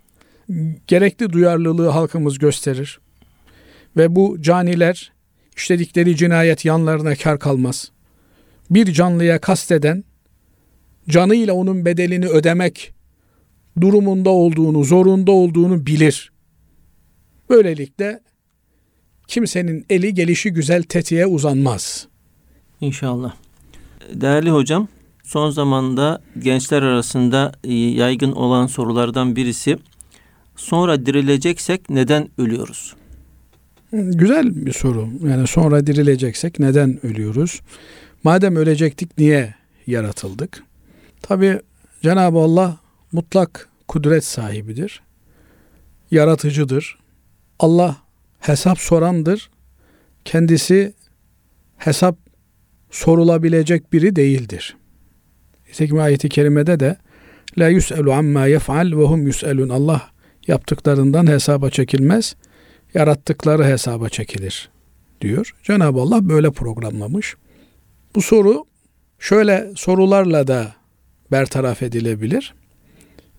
gerekli 0.87 1.33
duyarlılığı 1.33 1.89
halkımız 1.89 2.39
gösterir. 2.39 2.99
Ve 3.97 4.15
bu 4.15 4.41
caniler 4.41 5.11
işledikleri 5.55 6.15
cinayet 6.15 6.65
yanlarına 6.65 7.15
kar 7.15 7.39
kalmaz. 7.39 7.91
Bir 8.69 8.93
canlıya 8.93 9.39
kasteden 9.39 10.03
canıyla 11.09 11.53
onun 11.53 11.85
bedelini 11.85 12.27
ödemek 12.27 12.93
durumunda 13.81 14.29
olduğunu, 14.29 14.83
zorunda 14.83 15.31
olduğunu 15.31 15.85
bilir. 15.85 16.36
Böylelikle 17.49 18.19
kimsenin 19.27 19.85
eli 19.89 20.13
gelişi 20.13 20.53
güzel 20.53 20.83
tetiğe 20.83 21.27
uzanmaz. 21.27 22.07
İnşallah. 22.81 23.35
Değerli 24.13 24.49
hocam, 24.49 24.87
son 25.23 25.49
zamanda 25.49 26.21
gençler 26.39 26.81
arasında 26.81 27.51
yaygın 27.97 28.31
olan 28.31 28.67
sorulardan 28.67 29.35
birisi 29.35 29.77
sonra 30.55 31.05
dirileceksek 31.05 31.89
neden 31.89 32.29
ölüyoruz? 32.37 32.95
Güzel 33.91 34.65
bir 34.65 34.73
soru. 34.73 35.09
Yani 35.27 35.47
sonra 35.47 35.87
dirileceksek 35.87 36.59
neden 36.59 37.05
ölüyoruz? 37.05 37.61
Madem 38.23 38.55
ölecektik 38.55 39.17
niye 39.17 39.55
yaratıldık? 39.87 40.63
Tabi 41.21 41.59
Cenab-ı 42.01 42.37
Allah 42.37 42.77
mutlak 43.11 43.69
kudret 43.87 44.25
sahibidir. 44.25 45.01
Yaratıcıdır. 46.11 46.97
Allah 47.59 47.97
hesap 48.39 48.79
sorandır. 48.79 49.49
Kendisi 50.25 50.93
hesap 51.77 52.17
sorulabilecek 52.91 53.93
biri 53.93 54.15
değildir. 54.15 54.77
Nitekim 55.67 55.99
ayeti 55.99 56.29
kerimede 56.29 56.79
de 56.79 56.97
La 57.57 57.67
yus'elu 57.69 58.13
amma 58.13 58.45
yef'al 58.45 58.91
ve 58.91 59.03
hum 59.03 59.27
yus'elun. 59.27 59.69
Allah 59.69 60.11
yaptıklarından 60.47 61.27
hesaba 61.27 61.69
çekilmez 61.69 62.35
yarattıkları 62.93 63.65
hesaba 63.65 64.09
çekilir 64.09 64.69
diyor. 65.21 65.55
Cenab-ı 65.63 66.01
Allah 66.01 66.29
böyle 66.29 66.51
programlamış. 66.51 67.35
Bu 68.15 68.21
soru 68.21 68.65
şöyle 69.19 69.71
sorularla 69.75 70.47
da 70.47 70.75
bertaraf 71.31 71.83
edilebilir. 71.83 72.53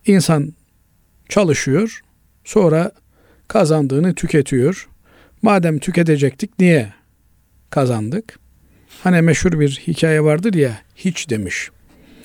İnsan 0.07 0.53
çalışıyor, 1.29 2.01
sonra 2.45 2.93
kazandığını 3.49 4.15
tüketiyor. 4.15 4.89
Madem 5.43 5.79
tüketecektik 5.79 6.51
niye 6.59 6.93
kazandık? 7.71 8.39
Hani 9.03 9.23
meşhur 9.23 9.61
bir 9.61 9.83
hikaye 9.87 10.25
vardır 10.25 10.55
ya 10.55 10.79
hiç 10.97 11.31
demiş. 11.31 11.71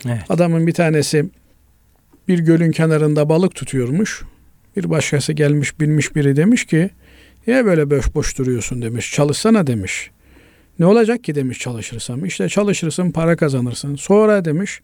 Evet. 0.05 0.21
Adamın 0.29 0.67
bir 0.67 0.73
tanesi 0.73 1.25
bir 2.27 2.39
gölün 2.39 2.71
kenarında 2.71 3.29
balık 3.29 3.55
tutuyormuş. 3.55 4.23
Bir 4.77 4.89
başkası 4.89 5.33
gelmiş 5.33 5.79
bilmiş 5.79 6.15
biri 6.15 6.35
demiş 6.35 6.65
ki 6.65 6.89
niye 7.47 7.65
böyle 7.65 7.89
boş 7.89 8.15
boş 8.15 8.37
duruyorsun 8.37 8.81
demiş. 8.81 9.11
Çalışsana 9.11 9.67
demiş. 9.67 10.11
Ne 10.79 10.85
olacak 10.85 11.23
ki 11.23 11.35
demiş 11.35 11.59
çalışırsam. 11.59 12.25
İşte 12.25 12.49
çalışırsın 12.49 13.11
para 13.11 13.35
kazanırsın. 13.35 13.95
Sonra 13.95 14.45
demiş 14.45 14.81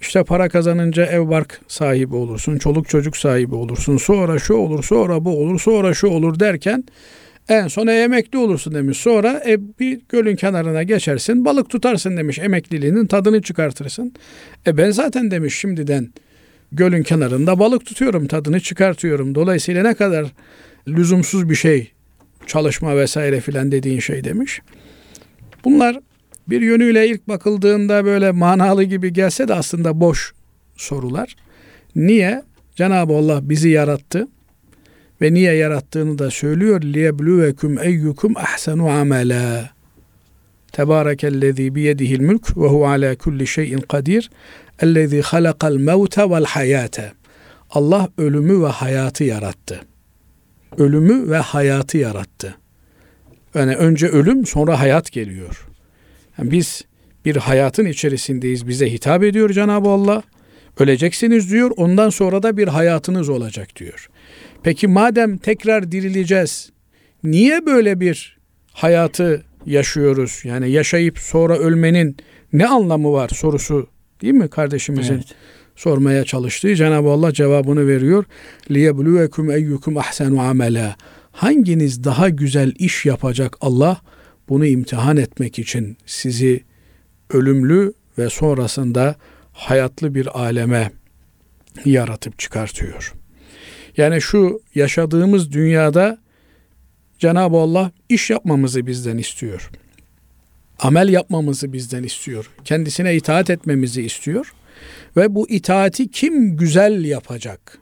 işte 0.00 0.24
para 0.24 0.48
kazanınca 0.48 1.06
ev 1.06 1.28
bark 1.28 1.60
sahibi 1.68 2.14
olursun. 2.16 2.58
Çoluk 2.58 2.88
çocuk 2.88 3.16
sahibi 3.16 3.54
olursun. 3.54 3.96
Sonra 3.96 4.38
şu 4.38 4.54
olur 4.54 4.84
sonra 4.84 5.24
bu 5.24 5.38
olur 5.38 5.60
sonra 5.60 5.94
şu 5.94 6.06
olur 6.06 6.40
derken 6.40 6.84
en 7.48 7.68
son 7.68 7.86
emekli 7.86 8.38
olursun 8.38 8.74
demiş. 8.74 8.98
Sonra 8.98 9.42
e, 9.46 9.78
bir 9.80 10.00
gölün 10.08 10.36
kenarına 10.36 10.82
geçersin 10.82 11.44
balık 11.44 11.70
tutarsın 11.70 12.16
demiş. 12.16 12.38
Emekliliğinin 12.38 13.06
tadını 13.06 13.42
çıkartırsın. 13.42 14.12
E 14.66 14.76
ben 14.76 14.90
zaten 14.90 15.30
demiş 15.30 15.58
şimdiden 15.58 16.12
gölün 16.72 17.02
kenarında 17.02 17.58
balık 17.58 17.86
tutuyorum 17.86 18.26
tadını 18.26 18.60
çıkartıyorum. 18.60 19.34
Dolayısıyla 19.34 19.82
ne 19.82 19.94
kadar 19.94 20.26
lüzumsuz 20.88 21.50
bir 21.50 21.54
şey 21.54 21.92
çalışma 22.46 22.96
vesaire 22.96 23.40
filan 23.40 23.72
dediğin 23.72 24.00
şey 24.00 24.24
demiş. 24.24 24.60
Bunlar 25.64 26.00
bir 26.47 26.61
yönüyle 26.61 27.07
ilk 27.07 27.27
bakıldığında 27.27 28.05
böyle 28.05 28.31
manalı 28.31 28.83
gibi 28.83 29.13
gelse 29.13 29.47
de 29.47 29.53
aslında 29.53 29.99
boş 29.99 30.33
sorular. 30.75 31.35
Niye? 31.95 32.43
Cenab-ı 32.75 33.13
Allah 33.13 33.49
bizi 33.49 33.69
yarattı 33.69 34.27
ve 35.21 35.33
niye 35.33 35.53
yarattığını 35.53 36.19
da 36.19 36.31
söylüyor. 36.31 36.81
لِيَبْلُوَكُمْ 36.81 37.79
اَيُّكُمْ 37.79 38.33
اَحْسَنُ 38.33 38.79
عَمَلًا 38.79 39.65
Tebârekellezî 40.71 41.75
biyedihil 41.75 42.19
mülk 42.19 42.57
ve 42.57 42.67
hu 42.67 42.87
alâ 42.87 43.15
kulli 43.15 43.47
şeyin 43.47 43.79
kadir. 43.79 44.29
Ellezî 44.79 45.21
halakal 45.21 45.75
mevte 45.75 46.29
vel 46.29 46.45
hayâte. 46.45 47.11
Allah 47.69 48.09
ölümü 48.17 48.63
ve 48.63 48.67
hayatı 48.67 49.23
yarattı. 49.23 49.81
Ölümü 50.77 51.29
ve 51.29 51.37
hayatı 51.37 51.97
yarattı. 51.97 52.55
Yani 53.55 53.75
önce 53.75 54.07
ölüm 54.07 54.45
sonra 54.45 54.79
hayat 54.79 55.11
geliyor. 55.11 55.67
Yani 56.37 56.51
biz 56.51 56.81
bir 57.25 57.35
hayatın 57.35 57.85
içerisindeyiz. 57.85 58.67
Bize 58.67 58.91
hitap 58.91 59.23
ediyor 59.23 59.49
Cenab-ı 59.49 59.89
Allah. 59.89 60.23
Öleceksiniz 60.79 61.51
diyor. 61.51 61.71
Ondan 61.77 62.09
sonra 62.09 62.43
da 62.43 62.57
bir 62.57 62.67
hayatınız 62.67 63.29
olacak 63.29 63.75
diyor. 63.75 64.09
Peki 64.63 64.87
madem 64.87 65.37
tekrar 65.37 65.91
dirileceğiz, 65.91 66.69
niye 67.23 67.65
böyle 67.65 67.99
bir 67.99 68.37
hayatı 68.73 69.43
yaşıyoruz? 69.65 70.41
Yani 70.43 70.71
yaşayıp 70.71 71.19
sonra 71.19 71.57
ölmenin 71.57 72.17
ne 72.53 72.67
anlamı 72.67 73.11
var 73.11 73.29
sorusu 73.29 73.87
değil 74.21 74.33
mi 74.33 74.47
kardeşimizin 74.47 75.13
evet. 75.13 75.35
sormaya 75.75 76.23
çalıştığı? 76.23 76.75
Cenab-ı 76.75 77.09
Allah 77.09 77.33
cevabını 77.33 77.87
veriyor. 77.87 78.25
لِيَبْلُوَكُمْ 78.69 79.53
اَيُّكُمْ 79.57 80.01
اَحْسَنُ 80.01 80.35
عَمَلًا 80.35 80.91
Hanginiz 81.31 82.03
daha 82.03 82.29
güzel 82.29 82.73
iş 82.79 83.05
yapacak 83.05 83.57
Allah 83.61 84.01
bunu 84.48 84.66
imtihan 84.66 85.16
etmek 85.16 85.58
için 85.58 85.96
sizi 86.06 86.64
ölümlü 87.30 87.92
ve 88.18 88.30
sonrasında 88.30 89.16
hayatlı 89.52 90.14
bir 90.14 90.40
aleme 90.40 90.90
yaratıp 91.84 92.38
çıkartıyor. 92.38 93.14
Yani 93.96 94.22
şu 94.22 94.60
yaşadığımız 94.74 95.52
dünyada 95.52 96.18
Cenab-ı 97.18 97.56
Allah 97.56 97.92
iş 98.08 98.30
yapmamızı 98.30 98.86
bizden 98.86 99.18
istiyor. 99.18 99.70
Amel 100.78 101.08
yapmamızı 101.08 101.72
bizden 101.72 102.02
istiyor. 102.02 102.50
Kendisine 102.64 103.16
itaat 103.16 103.50
etmemizi 103.50 104.02
istiyor. 104.02 104.52
Ve 105.16 105.34
bu 105.34 105.50
itaati 105.50 106.10
kim 106.10 106.56
güzel 106.56 107.04
yapacak? 107.04 107.78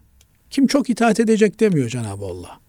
Kim 0.51 0.67
çok 0.67 0.91
itaat 0.91 1.21
edecek 1.21 1.61
demiyor 1.61 1.89
Cenab-ı 1.89 2.25
Allah. 2.25 2.62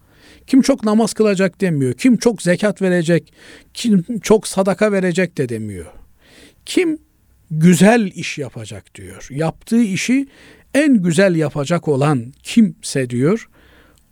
Kim 0.46 0.62
çok 0.62 0.84
namaz 0.84 1.12
kılacak 1.12 1.60
demiyor. 1.60 1.92
Kim 1.92 2.16
çok 2.16 2.42
zekat 2.42 2.82
verecek, 2.82 3.32
kim 3.74 4.20
çok 4.22 4.46
sadaka 4.46 4.92
verecek 4.92 5.38
de 5.38 5.48
demiyor. 5.48 5.86
Kim 6.66 6.98
güzel 7.50 8.12
iş 8.14 8.38
yapacak 8.38 8.94
diyor. 8.94 9.26
Yaptığı 9.30 9.82
işi 9.82 10.26
en 10.74 11.02
güzel 11.02 11.34
yapacak 11.34 11.88
olan 11.88 12.32
kimse 12.42 13.10
diyor 13.10 13.48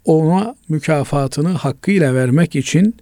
ona 0.04 0.54
mükafatını 0.68 1.48
hakkıyla 1.48 2.14
vermek 2.14 2.56
için 2.56 2.96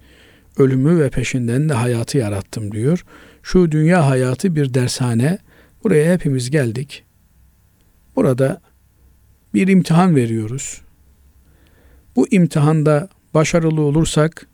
ölümü 0.57 0.99
ve 0.99 1.09
peşinden 1.09 1.69
de 1.69 1.73
hayatı 1.73 2.17
yarattım 2.17 2.71
diyor. 2.71 3.05
Şu 3.43 3.71
dünya 3.71 4.09
hayatı 4.09 4.55
bir 4.55 4.73
dershane. 4.73 5.37
Buraya 5.83 6.13
hepimiz 6.13 6.51
geldik. 6.51 7.03
Burada 8.15 8.61
bir 9.53 9.67
imtihan 9.67 10.15
veriyoruz. 10.15 10.81
Bu 12.15 12.27
imtihanda 12.31 13.09
başarılı 13.33 13.81
olursak 13.81 14.47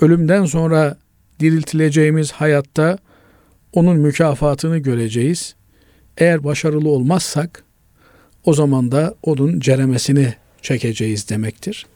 ölümden 0.00 0.44
sonra 0.44 0.98
diriltileceğimiz 1.40 2.32
hayatta 2.32 2.98
onun 3.72 3.98
mükafatını 3.98 4.78
göreceğiz. 4.78 5.54
Eğer 6.18 6.44
başarılı 6.44 6.88
olmazsak 6.88 7.64
o 8.44 8.54
zaman 8.54 8.92
da 8.92 9.14
onun 9.22 9.60
ceremesini 9.60 10.34
çekeceğiz 10.62 11.28
demektir. 11.28 11.86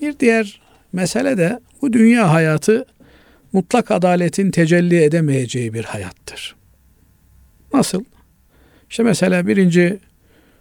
Bir 0.00 0.18
diğer 0.18 0.60
mesele 0.92 1.38
de 1.38 1.60
bu 1.82 1.92
dünya 1.92 2.32
hayatı 2.32 2.86
mutlak 3.52 3.90
adaletin 3.90 4.50
tecelli 4.50 5.02
edemeyeceği 5.02 5.74
bir 5.74 5.84
hayattır. 5.84 6.56
Nasıl? 7.74 8.04
İşte 8.90 9.02
mesela 9.02 9.46
birinci 9.46 9.98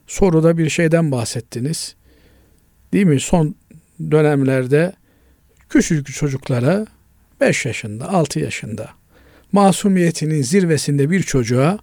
soruda 0.07 0.57
bir 0.57 0.69
şeyden 0.69 1.11
bahsettiniz. 1.11 1.95
Değil 2.93 3.05
mi? 3.05 3.19
Son 3.19 3.55
dönemlerde 4.11 4.93
küçük 5.69 6.13
çocuklara 6.13 6.85
5 7.41 7.65
yaşında, 7.65 8.09
6 8.09 8.39
yaşında 8.39 8.89
masumiyetinin 9.51 10.41
zirvesinde 10.41 11.09
bir 11.09 11.23
çocuğa 11.23 11.79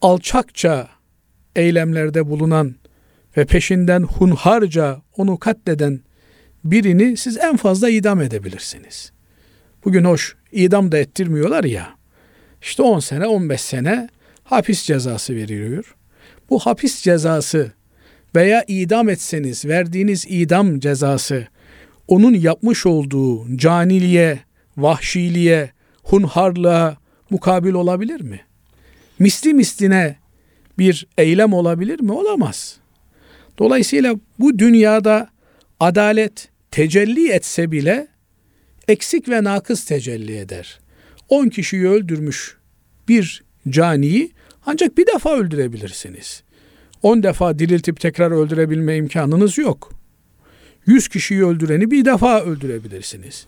alçakça 0.00 0.88
eylemlerde 1.56 2.26
bulunan 2.26 2.74
ve 3.36 3.44
peşinden 3.44 4.02
hunharca 4.02 5.02
onu 5.16 5.38
katleden 5.38 6.00
birini 6.64 7.16
siz 7.16 7.38
en 7.38 7.56
fazla 7.56 7.90
idam 7.90 8.20
edebilirsiniz. 8.20 9.12
Bugün 9.84 10.04
hoş 10.04 10.36
idam 10.52 10.92
da 10.92 10.98
ettirmiyorlar 10.98 11.64
ya. 11.64 11.88
İşte 12.62 12.82
10 12.82 13.00
sene 13.00 13.26
15 13.26 13.60
sene 13.60 14.08
hapis 14.44 14.82
cezası 14.82 15.34
veriliyor. 15.34 15.96
Bu 16.50 16.58
hapis 16.58 17.02
cezası 17.02 17.72
veya 18.34 18.64
idam 18.68 19.08
etseniz 19.08 19.64
verdiğiniz 19.64 20.26
idam 20.28 20.80
cezası 20.80 21.46
onun 22.08 22.34
yapmış 22.34 22.86
olduğu 22.86 23.56
caniliğe, 23.56 24.38
vahşiliğe, 24.76 25.70
hunharlığa 26.02 26.96
mukabil 27.30 27.72
olabilir 27.72 28.20
mi? 28.20 28.40
Misli 29.18 29.54
misline 29.54 30.16
bir 30.78 31.06
eylem 31.18 31.52
olabilir 31.52 32.00
mi? 32.00 32.12
Olamaz. 32.12 32.76
Dolayısıyla 33.58 34.14
bu 34.38 34.58
dünyada 34.58 35.30
adalet 35.80 36.48
tecelli 36.70 37.30
etse 37.30 37.72
bile 37.72 38.08
eksik 38.88 39.28
ve 39.28 39.44
nakıs 39.44 39.84
tecelli 39.84 40.38
eder. 40.38 40.78
10 41.28 41.48
kişiyi 41.48 41.88
öldürmüş 41.88 42.56
bir 43.08 43.44
caniyi 43.68 44.32
ancak 44.66 44.98
bir 44.98 45.06
defa 45.06 45.36
öldürebilirsiniz. 45.36 46.42
10 47.02 47.22
defa 47.22 47.58
diriltip 47.58 48.00
tekrar 48.00 48.30
öldürebilme 48.30 48.96
imkanınız 48.96 49.58
yok. 49.58 49.92
100 50.86 51.08
kişiyi 51.08 51.46
öldüreni 51.46 51.90
bir 51.90 52.04
defa 52.04 52.40
öldürebilirsiniz. 52.40 53.46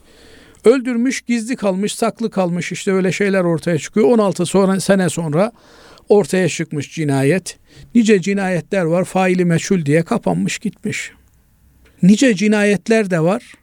Öldürmüş, 0.65 1.21
gizli 1.21 1.57
kalmış, 1.57 1.95
saklı 1.95 2.31
kalmış 2.31 2.73
işte 2.73 2.93
öyle 2.93 3.13
şeyler 3.13 3.45
ortaya 3.45 3.79
çıkıyor. 3.79 4.07
16 4.07 4.47
sonra, 4.47 4.81
sene 4.81 5.09
sonra 5.09 5.53
ortaya 6.09 6.49
çıkmış 6.49 6.95
cinayet. 6.95 7.59
Nice 7.95 8.21
cinayetler 8.21 8.83
var 8.83 9.05
faili 9.05 9.45
meçhul 9.45 9.85
diye 9.85 10.03
kapanmış 10.03 10.59
gitmiş. 10.59 11.13
Nice 12.03 12.35
cinayetler 12.35 13.11
de 13.11 13.21
var. 13.21 13.55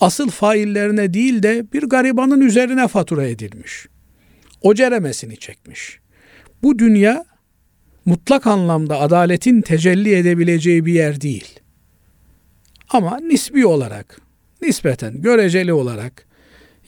Asıl 0.00 0.30
faillerine 0.30 1.14
değil 1.14 1.42
de 1.42 1.66
bir 1.72 1.82
garibanın 1.82 2.40
üzerine 2.40 2.88
fatura 2.88 3.26
edilmiş. 3.26 3.86
O 4.62 4.74
ceremesini 4.74 5.36
çekmiş. 5.36 5.98
Bu 6.62 6.78
dünya 6.78 7.24
mutlak 8.06 8.46
anlamda 8.46 9.00
adaletin 9.00 9.62
tecelli 9.62 10.14
edebileceği 10.14 10.86
bir 10.86 10.92
yer 10.92 11.20
değil. 11.20 11.60
Ama 12.90 13.20
nisbi 13.20 13.66
olarak, 13.66 14.20
nispeten, 14.62 15.20
göreceli 15.22 15.72
olarak 15.72 16.26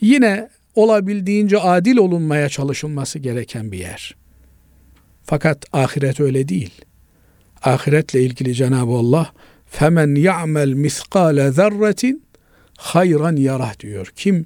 yine 0.01 0.49
olabildiğince 0.75 1.59
adil 1.59 1.97
olunmaya 1.97 2.49
çalışılması 2.49 3.19
gereken 3.19 3.71
bir 3.71 3.77
yer. 3.77 4.15
Fakat 5.23 5.65
ahiret 5.73 6.19
öyle 6.19 6.47
değil. 6.47 6.81
Ahiretle 7.63 8.21
ilgili 8.21 8.55
Cenab-ı 8.55 8.91
Allah 8.91 9.33
femen 9.65 10.15
ya'mel 10.15 10.73
miskale 10.73 11.51
zerretin 11.51 12.23
hayran 12.77 13.35
yarah 13.35 13.79
diyor. 13.79 14.13
Kim 14.15 14.45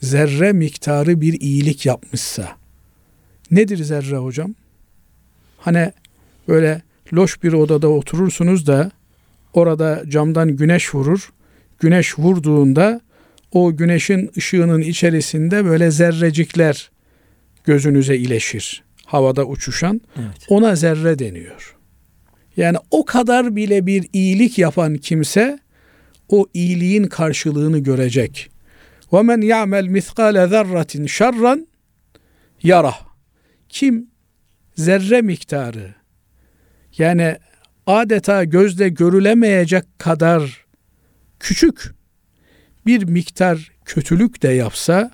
zerre 0.00 0.52
miktarı 0.52 1.20
bir 1.20 1.40
iyilik 1.40 1.86
yapmışsa. 1.86 2.48
Nedir 3.50 3.84
zerre 3.84 4.16
hocam? 4.16 4.54
Hani 5.58 5.92
böyle 6.48 6.82
loş 7.12 7.42
bir 7.42 7.52
odada 7.52 7.88
oturursunuz 7.88 8.66
da 8.66 8.90
orada 9.52 10.02
camdan 10.08 10.56
güneş 10.56 10.94
vurur. 10.94 11.32
Güneş 11.80 12.18
vurduğunda 12.18 13.00
o 13.52 13.76
güneşin 13.76 14.30
ışığının 14.36 14.80
içerisinde 14.80 15.64
böyle 15.64 15.90
zerrecikler 15.90 16.90
gözünüze 17.64 18.16
ileşir. 18.16 18.84
Havada 19.06 19.44
uçuşan. 19.44 20.00
Evet. 20.16 20.46
Ona 20.48 20.76
zerre 20.76 21.18
deniyor. 21.18 21.76
Yani 22.56 22.76
o 22.90 23.04
kadar 23.04 23.56
bile 23.56 23.86
bir 23.86 24.08
iyilik 24.12 24.58
yapan 24.58 24.94
kimse 24.96 25.58
o 26.28 26.46
iyiliğin 26.54 27.04
karşılığını 27.04 27.78
görecek. 27.78 28.50
Ve 29.12 29.22
men 29.22 29.40
ya'mel 29.40 29.86
miskale 29.86 30.48
zerratin 30.48 31.06
şerran 31.06 31.66
yara. 32.62 32.94
Kim 33.68 34.06
zerre 34.76 35.22
miktarı 35.22 36.01
yani 36.98 37.36
adeta 37.86 38.44
gözle 38.44 38.88
görülemeyecek 38.88 39.98
kadar 39.98 40.66
küçük 41.40 41.94
bir 42.86 43.04
miktar 43.04 43.72
kötülük 43.84 44.42
de 44.42 44.48
yapsa 44.48 45.10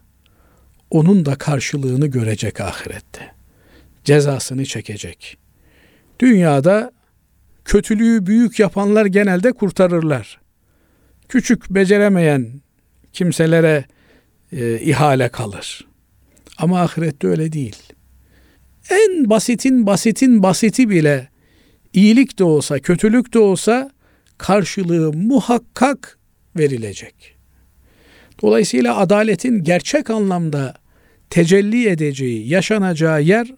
onun 0.90 1.24
da 1.24 1.34
karşılığını 1.34 2.06
görecek 2.06 2.60
ahirette. 2.60 3.34
Cezasını 4.04 4.64
çekecek. 4.64 5.36
Dünyada 6.20 6.92
kötülüğü 7.64 8.26
büyük 8.26 8.58
yapanlar 8.58 9.06
genelde 9.06 9.52
kurtarırlar. 9.52 10.40
Küçük 11.28 11.70
beceremeyen 11.70 12.60
kimselere 13.12 13.84
e, 14.52 14.80
ihale 14.80 15.28
kalır. 15.28 15.86
Ama 16.58 16.82
ahirette 16.82 17.28
öyle 17.28 17.52
değil. 17.52 17.76
En 18.90 19.30
basitin 19.30 19.86
basitin 19.86 20.42
basiti 20.42 20.90
bile 20.90 21.28
iyilik 21.92 22.38
de 22.38 22.44
olsa, 22.44 22.78
kötülük 22.78 23.34
de 23.34 23.38
olsa 23.38 23.90
karşılığı 24.38 25.12
muhakkak 25.12 26.18
verilecek. 26.56 27.36
Dolayısıyla 28.42 28.96
adaletin 28.96 29.64
gerçek 29.64 30.10
anlamda 30.10 30.74
tecelli 31.30 31.88
edeceği, 31.88 32.48
yaşanacağı 32.48 33.22
yer 33.22 33.54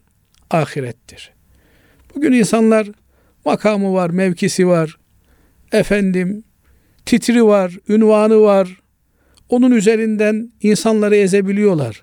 ahirettir. 0.51 1.33
Bugün 2.15 2.33
insanlar 2.33 2.89
makamı 3.45 3.93
var, 3.93 4.11
mevkisi 4.11 4.69
var, 4.69 4.97
efendim 5.73 6.45
titri 7.07 7.45
var, 7.45 7.77
ünvanı 7.89 8.41
var. 8.41 8.81
Onun 9.49 9.71
üzerinden 9.71 10.53
insanları 10.63 11.17
ezebiliyorlar. 11.17 12.03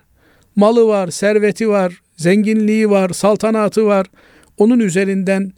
Malı 0.56 0.86
var, 0.86 1.08
serveti 1.08 1.68
var, 1.68 2.02
zenginliği 2.16 2.90
var, 2.90 3.10
saltanatı 3.10 3.84
var. 3.84 4.06
Onun 4.56 4.78
üzerinden 4.78 5.52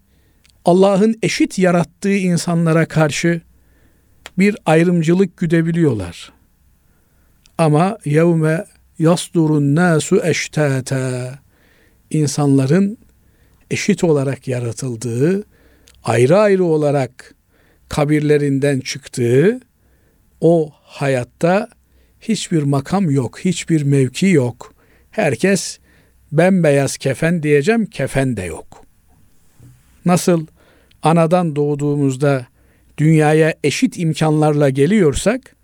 Allah'ın 0.65 1.19
eşit 1.23 1.59
yarattığı 1.59 2.17
insanlara 2.17 2.89
karşı 2.89 3.41
bir 4.39 4.57
ayrımcılık 4.67 5.37
güdebiliyorlar. 5.37 6.33
Ama 7.59 7.99
yevme 8.05 8.65
yasdurun 8.99 9.75
nasu 9.77 10.21
eştata 10.25 11.39
insanların 12.11 12.99
eşit 13.71 14.05
olarak 14.05 14.49
yaratıldığı, 14.49 15.45
ayrı 16.05 16.39
ayrı 16.39 16.65
olarak 16.65 17.35
kabirlerinden 17.89 18.81
çıktığı 18.81 19.61
o 20.41 20.71
hayatta 20.83 21.69
hiçbir 22.21 22.63
makam 22.63 23.11
yok, 23.11 23.39
hiçbir 23.39 23.83
mevki 23.83 24.27
yok. 24.27 24.75
Herkes 25.11 25.79
bembeyaz 26.33 26.97
kefen 26.97 27.43
diyeceğim, 27.43 27.87
kefen 27.87 28.37
de 28.37 28.43
yok. 28.43 28.90
Nasıl 30.05 30.47
anadan 31.03 31.57
doğduğumuzda 31.57 32.47
dünyaya 32.99 33.55
eşit 33.65 33.99
imkanlarla 33.99 34.71
geliyorsak, 34.71 35.57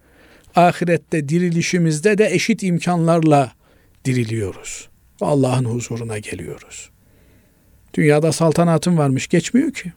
ahirette 0.55 1.29
dirilişimizde 1.29 2.19
de 2.19 2.27
eşit 2.31 2.63
imkanlarla 2.63 3.53
diriliyoruz. 4.05 4.89
Allah'ın 5.21 5.65
huzuruna 5.65 6.19
geliyoruz. 6.19 6.91
Dünyada 7.95 8.33
saltanatın 8.33 8.99
varmış 8.99 9.27
geçmiyor 9.27 9.73
ki. 9.73 9.93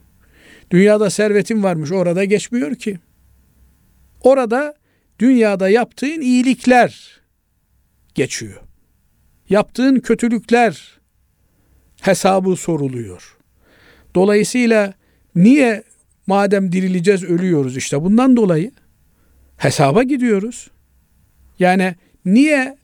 Dünyada 0.70 1.10
servetin 1.10 1.62
varmış 1.62 1.92
orada 1.92 2.24
geçmiyor 2.24 2.74
ki. 2.74 2.98
Orada 4.20 4.74
dünyada 5.18 5.68
yaptığın 5.68 6.20
iyilikler 6.20 7.20
geçiyor. 8.14 8.60
Yaptığın 9.48 10.00
kötülükler 10.00 11.00
hesabı 12.00 12.56
soruluyor. 12.56 13.39
Dolayısıyla 14.14 14.94
niye 15.34 15.82
madem 16.26 16.72
dirileceğiz 16.72 17.24
ölüyoruz 17.24 17.76
işte 17.76 18.02
bundan 18.02 18.36
dolayı 18.36 18.70
hesaba 19.56 20.02
gidiyoruz. 20.02 20.70
Yani 21.58 21.94
niye 22.24 22.76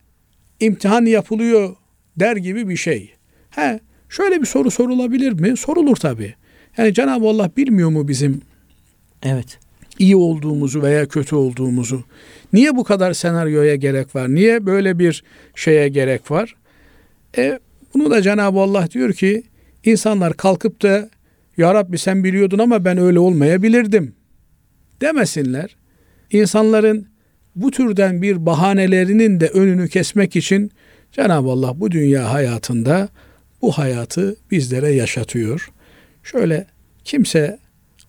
imtihan 0.60 1.04
yapılıyor 1.06 1.76
der 2.16 2.36
gibi 2.36 2.68
bir 2.68 2.76
şey. 2.76 3.10
He, 3.50 3.80
şöyle 4.08 4.40
bir 4.40 4.46
soru 4.46 4.70
sorulabilir 4.70 5.32
mi? 5.32 5.56
Sorulur 5.56 5.96
tabii. 5.96 6.34
Yani 6.78 6.94
Cenab-ı 6.94 7.28
Allah 7.28 7.50
bilmiyor 7.56 7.88
mu 7.88 8.08
bizim 8.08 8.42
Evet. 9.22 9.58
iyi 9.98 10.16
olduğumuzu 10.16 10.82
veya 10.82 11.06
kötü 11.08 11.36
olduğumuzu? 11.36 12.04
Niye 12.52 12.76
bu 12.76 12.84
kadar 12.84 13.12
senaryoya 13.12 13.74
gerek 13.74 14.14
var? 14.14 14.34
Niye 14.34 14.66
böyle 14.66 14.98
bir 14.98 15.24
şeye 15.54 15.88
gerek 15.88 16.30
var? 16.30 16.54
E, 17.38 17.58
bunu 17.94 18.10
da 18.10 18.22
Cenab-ı 18.22 18.60
Allah 18.60 18.90
diyor 18.90 19.12
ki 19.12 19.42
insanlar 19.84 20.34
kalkıp 20.34 20.82
da 20.82 21.10
Ya 21.56 21.74
Rabbi 21.74 21.98
sen 21.98 22.24
biliyordun 22.24 22.58
ama 22.58 22.84
ben 22.84 22.98
öyle 22.98 23.18
olmayabilirdim 23.18 24.14
demesinler. 25.00 25.76
İnsanların 26.30 27.06
bu 27.56 27.70
türden 27.70 28.22
bir 28.22 28.46
bahanelerinin 28.46 29.40
de 29.40 29.48
önünü 29.48 29.88
kesmek 29.88 30.36
için 30.36 30.70
Cenab-ı 31.12 31.48
Allah 31.48 31.80
bu 31.80 31.90
dünya 31.90 32.32
hayatında 32.32 33.08
bu 33.62 33.72
hayatı 33.72 34.36
bizlere 34.50 34.88
yaşatıyor. 34.90 35.70
Şöyle 36.22 36.66
kimse 37.04 37.58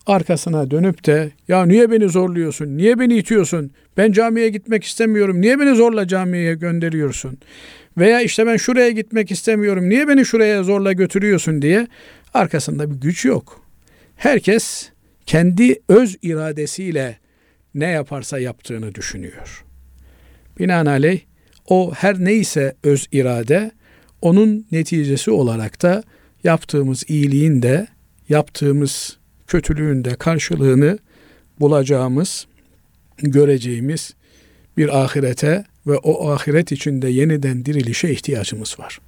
arkasına 0.06 0.70
dönüp 0.70 1.06
de 1.06 1.32
ya 1.48 1.66
niye 1.66 1.90
beni 1.90 2.08
zorluyorsun? 2.08 2.76
Niye 2.76 2.98
beni 2.98 3.16
itiyorsun? 3.18 3.70
Ben 3.96 4.12
camiye 4.12 4.48
gitmek 4.48 4.84
istemiyorum. 4.84 5.40
Niye 5.40 5.60
beni 5.60 5.74
zorla 5.74 6.08
camiye 6.08 6.54
gönderiyorsun? 6.54 7.38
Veya 7.98 8.20
işte 8.20 8.46
ben 8.46 8.56
şuraya 8.56 8.90
gitmek 8.90 9.30
istemiyorum. 9.30 9.88
Niye 9.88 10.08
beni 10.08 10.24
şuraya 10.24 10.62
zorla 10.62 10.92
götürüyorsun 10.92 11.62
diye 11.62 11.86
arkasında 12.34 12.90
bir 12.90 12.96
güç 12.96 13.24
yok. 13.24 13.64
Herkes 14.16 14.90
kendi 15.26 15.80
öz 15.88 16.16
iradesiyle 16.22 17.18
ne 17.74 17.86
yaparsa 17.86 18.38
yaptığını 18.38 18.94
düşünüyor. 18.94 19.64
Binaenaleyh 20.58 21.20
o 21.68 21.92
her 21.94 22.24
neyse 22.24 22.76
öz 22.82 23.06
irade 23.12 23.70
onun 24.22 24.66
neticesi 24.72 25.30
olarak 25.30 25.82
da 25.82 26.02
yaptığımız 26.44 27.04
iyiliğin 27.08 27.62
de 27.62 27.86
yaptığımız 28.28 29.18
kötülüğün 29.46 30.04
de 30.04 30.14
karşılığını 30.14 30.98
bulacağımız, 31.60 32.46
göreceğimiz 33.18 34.14
bir 34.76 35.04
ahirete 35.04 35.64
ve 35.86 35.96
o 35.96 36.30
ahiret 36.30 36.72
içinde 36.72 37.08
yeniden 37.08 37.64
dirilişe 37.64 38.10
ihtiyacımız 38.10 38.78
var. 38.78 38.98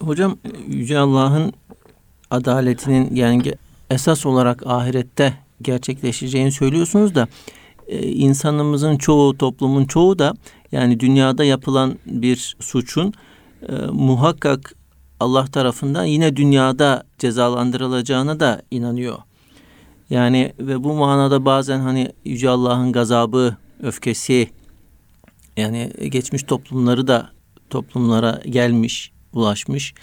Hocam 0.00 0.38
Yüce 0.68 0.98
Allah'ın 0.98 1.52
adaletinin 2.30 3.14
yani 3.14 3.52
esas 3.90 4.26
olarak 4.26 4.66
ahirette 4.66 5.34
gerçekleşeceğini 5.62 6.52
söylüyorsunuz 6.52 7.14
da 7.14 7.28
e, 7.88 8.06
insanımızın 8.06 8.96
çoğu, 8.96 9.38
toplumun 9.38 9.84
çoğu 9.84 10.18
da 10.18 10.34
yani 10.72 11.00
dünyada 11.00 11.44
yapılan 11.44 11.98
bir 12.06 12.56
suçun 12.60 13.12
e, 13.68 13.72
muhakkak 13.92 14.74
Allah 15.20 15.46
tarafından 15.46 16.04
yine 16.04 16.36
dünyada 16.36 17.04
cezalandırılacağına 17.18 18.40
da 18.40 18.62
inanıyor. 18.70 19.18
Yani 20.10 20.52
ve 20.58 20.84
bu 20.84 20.94
manada 20.94 21.44
bazen 21.44 21.80
hani 21.80 22.12
Yüce 22.24 22.48
Allah'ın 22.48 22.92
gazabı, 22.92 23.56
öfkesi 23.82 24.50
yani 25.56 25.92
geçmiş 26.08 26.42
toplumları 26.42 27.06
da 27.06 27.30
toplumlara 27.70 28.40
gelmiş, 28.46 29.12
ulaşmış. 29.34 29.94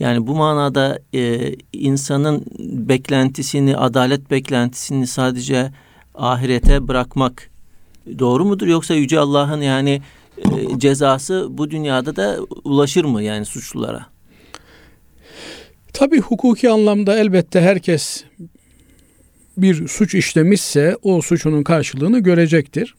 Yani 0.00 0.26
bu 0.26 0.34
manada 0.34 0.98
e, 1.14 1.54
insanın 1.72 2.44
beklentisini, 2.58 3.76
adalet 3.76 4.30
beklentisini 4.30 5.06
sadece 5.06 5.72
ahirete 6.14 6.88
bırakmak 6.88 7.50
doğru 8.18 8.44
mudur? 8.44 8.66
Yoksa 8.66 8.94
Yüce 8.94 9.18
Allah'ın 9.18 9.60
yani 9.60 10.02
e, 10.38 10.78
cezası 10.78 11.46
bu 11.50 11.70
dünyada 11.70 12.16
da 12.16 12.38
ulaşır 12.64 13.04
mı 13.04 13.22
yani 13.22 13.44
suçlulara? 13.44 14.06
Tabi 15.92 16.20
hukuki 16.20 16.70
anlamda 16.70 17.18
elbette 17.18 17.60
herkes 17.60 18.24
bir 19.56 19.88
suç 19.88 20.14
işlemişse 20.14 20.96
o 21.02 21.22
suçunun 21.22 21.62
karşılığını 21.62 22.18
görecektir. 22.18 22.94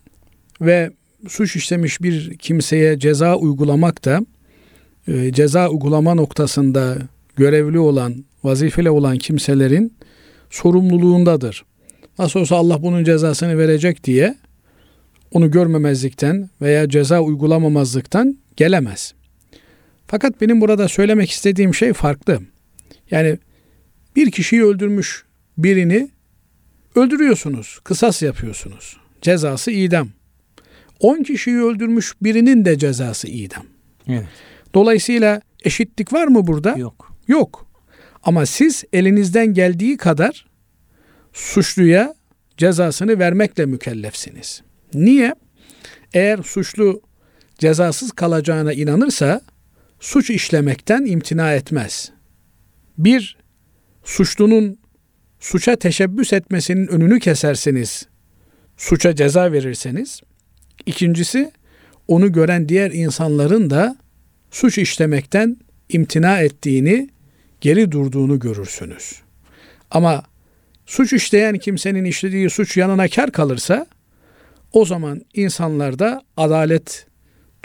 Ve 0.61 0.91
suç 1.27 1.55
işlemiş 1.55 2.01
bir 2.01 2.37
kimseye 2.37 2.99
ceza 2.99 3.35
uygulamak 3.35 4.05
da 4.05 4.25
e, 5.07 5.31
ceza 5.31 5.69
uygulama 5.69 6.15
noktasında 6.15 6.97
görevli 7.35 7.79
olan, 7.79 8.25
vazifeli 8.43 8.89
olan 8.89 9.17
kimselerin 9.17 9.93
sorumluluğundadır. 10.49 11.65
Nasıl 12.19 12.39
olsa 12.39 12.55
Allah 12.55 12.81
bunun 12.81 13.03
cezasını 13.03 13.57
verecek 13.57 14.03
diye 14.03 14.35
onu 15.31 15.51
görmemezlikten 15.51 16.49
veya 16.61 16.89
ceza 16.89 17.21
uygulamamazlıktan 17.21 18.37
gelemez. 18.57 19.13
Fakat 20.07 20.41
benim 20.41 20.61
burada 20.61 20.87
söylemek 20.87 21.31
istediğim 21.31 21.73
şey 21.73 21.93
farklı. 21.93 22.39
Yani 23.11 23.37
bir 24.15 24.31
kişiyi 24.31 24.63
öldürmüş 24.63 25.25
birini 25.57 26.09
öldürüyorsunuz, 26.95 27.79
kısas 27.83 28.21
yapıyorsunuz. 28.21 28.97
Cezası 29.21 29.71
idam. 29.71 30.09
10 30.99 31.23
kişiyi 31.23 31.57
öldürmüş 31.57 32.13
birinin 32.21 32.65
de 32.65 32.77
cezası 32.77 33.27
idam. 33.27 33.65
Evet. 34.07 34.27
Dolayısıyla 34.75 35.41
eşitlik 35.63 36.13
var 36.13 36.27
mı 36.27 36.47
burada? 36.47 36.75
Yok. 36.77 37.15
Yok. 37.27 37.67
Ama 38.23 38.45
siz 38.45 38.83
elinizden 38.93 39.53
geldiği 39.53 39.97
kadar 39.97 40.45
suçluya 41.33 42.15
cezasını 42.57 43.19
vermekle 43.19 43.65
mükellefsiniz. 43.65 44.61
Niye? 44.93 45.35
Eğer 46.13 46.43
suçlu 46.43 47.01
cezasız 47.57 48.11
kalacağına 48.11 48.73
inanırsa 48.73 49.41
suç 49.99 50.29
işlemekten 50.29 51.05
imtina 51.05 51.53
etmez. 51.53 52.11
Bir, 52.97 53.37
suçlunun 54.03 54.77
suça 55.39 55.75
teşebbüs 55.75 56.33
etmesinin 56.33 56.87
önünü 56.87 57.19
keserseniz, 57.19 58.07
suça 58.77 59.15
ceza 59.15 59.51
verirseniz, 59.51 60.21
ikincisi 60.85 61.51
onu 62.07 62.31
gören 62.31 62.69
diğer 62.69 62.91
insanların 62.91 63.69
da 63.69 63.97
suç 64.55 64.77
işlemekten 64.77 65.57
imtina 65.89 66.41
ettiğini, 66.41 67.09
geri 67.61 67.91
durduğunu 67.91 68.39
görürsünüz. 68.39 69.21
Ama 69.91 70.23
suç 70.85 71.13
işleyen 71.13 71.57
kimsenin 71.57 72.05
işlediği 72.05 72.49
suç 72.49 72.77
yanına 72.77 73.07
kar 73.07 73.31
kalırsa 73.31 73.85
o 74.71 74.85
zaman 74.85 75.21
insanlarda 75.33 76.21
adalet 76.37 77.07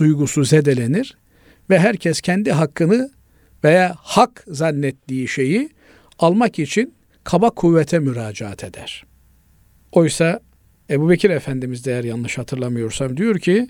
duygusu 0.01 0.45
zedelenir 0.45 1.17
ve 1.71 1.79
herkes 1.79 2.21
kendi 2.21 2.53
hakkını 2.53 3.11
veya 3.65 3.95
hak 3.99 4.45
zannettiği 4.49 5.29
şeyi 5.29 5.71
almak 6.19 6.59
için 6.59 6.95
kaba 7.25 7.51
kuvvete 7.51 7.99
müracaat 7.99 8.65
eder. 8.65 9.05
Oysa 9.93 10.41
Ebu 10.91 11.11
Bekir 11.11 11.31
Efendimiz 11.31 11.85
de 11.85 11.93
eğer 11.93 12.05
yanlış 12.05 12.39
hatırlamıyorsam 12.39 13.17
diyor 13.17 13.39
ki 13.39 13.69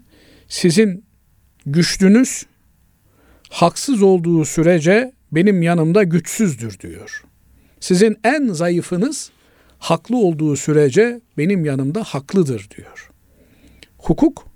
sizin 0.48 1.04
güçlünüz 1.66 2.49
haksız 3.51 4.03
olduğu 4.03 4.44
sürece 4.44 5.12
benim 5.32 5.62
yanımda 5.62 6.03
güçsüzdür 6.03 6.78
diyor. 6.78 7.24
Sizin 7.80 8.16
en 8.24 8.48
zayıfınız 8.48 9.30
haklı 9.78 10.16
olduğu 10.16 10.57
sürece 10.57 11.20
benim 11.38 11.64
yanımda 11.64 12.03
haklıdır 12.03 12.68
diyor. 12.76 13.11
Hukuk 13.98 14.46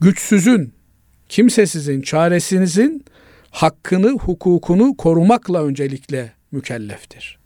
güçsüzün, 0.00 0.72
kimsesizin, 1.28 2.00
çaresinizin 2.00 3.04
hakkını, 3.50 4.10
hukukunu 4.10 4.96
korumakla 4.96 5.64
öncelikle 5.64 6.32
mükelleftir. 6.52 7.38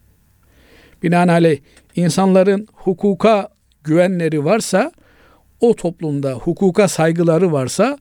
Binaenaleyh 1.03 1.61
insanların 1.97 2.69
hukuka 2.73 3.49
güvenleri 3.85 4.45
varsa, 4.45 4.93
o 5.61 5.77
toplumda 5.77 6.33
hukuka 6.33 6.89
saygıları 6.89 7.53
varsa, 7.53 7.99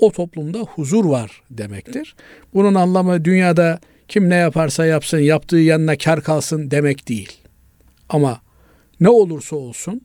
o 0.00 0.12
toplumda 0.12 0.58
huzur 0.58 1.04
var 1.04 1.42
demektir. 1.50 2.16
Bunun 2.54 2.74
anlamı 2.74 3.24
dünyada 3.24 3.80
kim 4.08 4.30
ne 4.30 4.34
yaparsa 4.34 4.86
yapsın, 4.86 5.18
yaptığı 5.18 5.56
yanına 5.56 5.98
kar 5.98 6.22
kalsın 6.22 6.70
demek 6.70 7.08
değil. 7.08 7.40
Ama 8.08 8.40
ne 9.00 9.08
olursa 9.08 9.56
olsun 9.56 10.00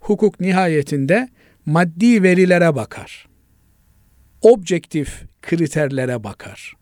hukuk 0.00 0.40
nihayetinde 0.40 1.28
maddi 1.66 2.22
verilere 2.22 2.74
bakar. 2.74 3.28
Objektif 4.42 5.22
kriterlere 5.42 6.24
bakar. 6.24 6.74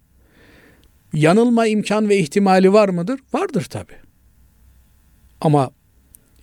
Yanılma 1.12 1.66
imkan 1.66 2.08
ve 2.08 2.18
ihtimali 2.18 2.72
var 2.72 2.88
mıdır? 2.88 3.20
Vardır 3.32 3.64
tabi. 3.64 3.92
Ama 5.40 5.70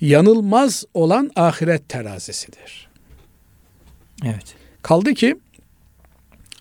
yanılmaz 0.01 0.85
olan 0.93 1.31
ahiret 1.35 1.89
terazisidir. 1.89 2.89
Evet. 4.25 4.55
Kaldı 4.81 5.13
ki 5.13 5.35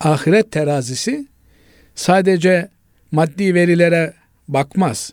ahiret 0.03 0.53
terazisi 0.53 1.26
sadece 1.94 2.68
maddi 3.12 3.55
verilere 3.55 4.14
bakmaz. 4.48 5.12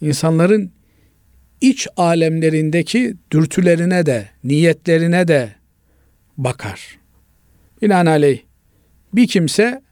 İnsanların 0.00 0.72
iç 1.60 1.88
alemlerindeki 1.96 3.16
dürtülerine 3.30 4.06
de, 4.06 4.28
niyetlerine 4.44 5.28
de 5.28 5.54
bakar. 6.36 6.98
Binaenaleyh 7.82 8.40
bir 9.12 9.26
kimse 9.26 9.82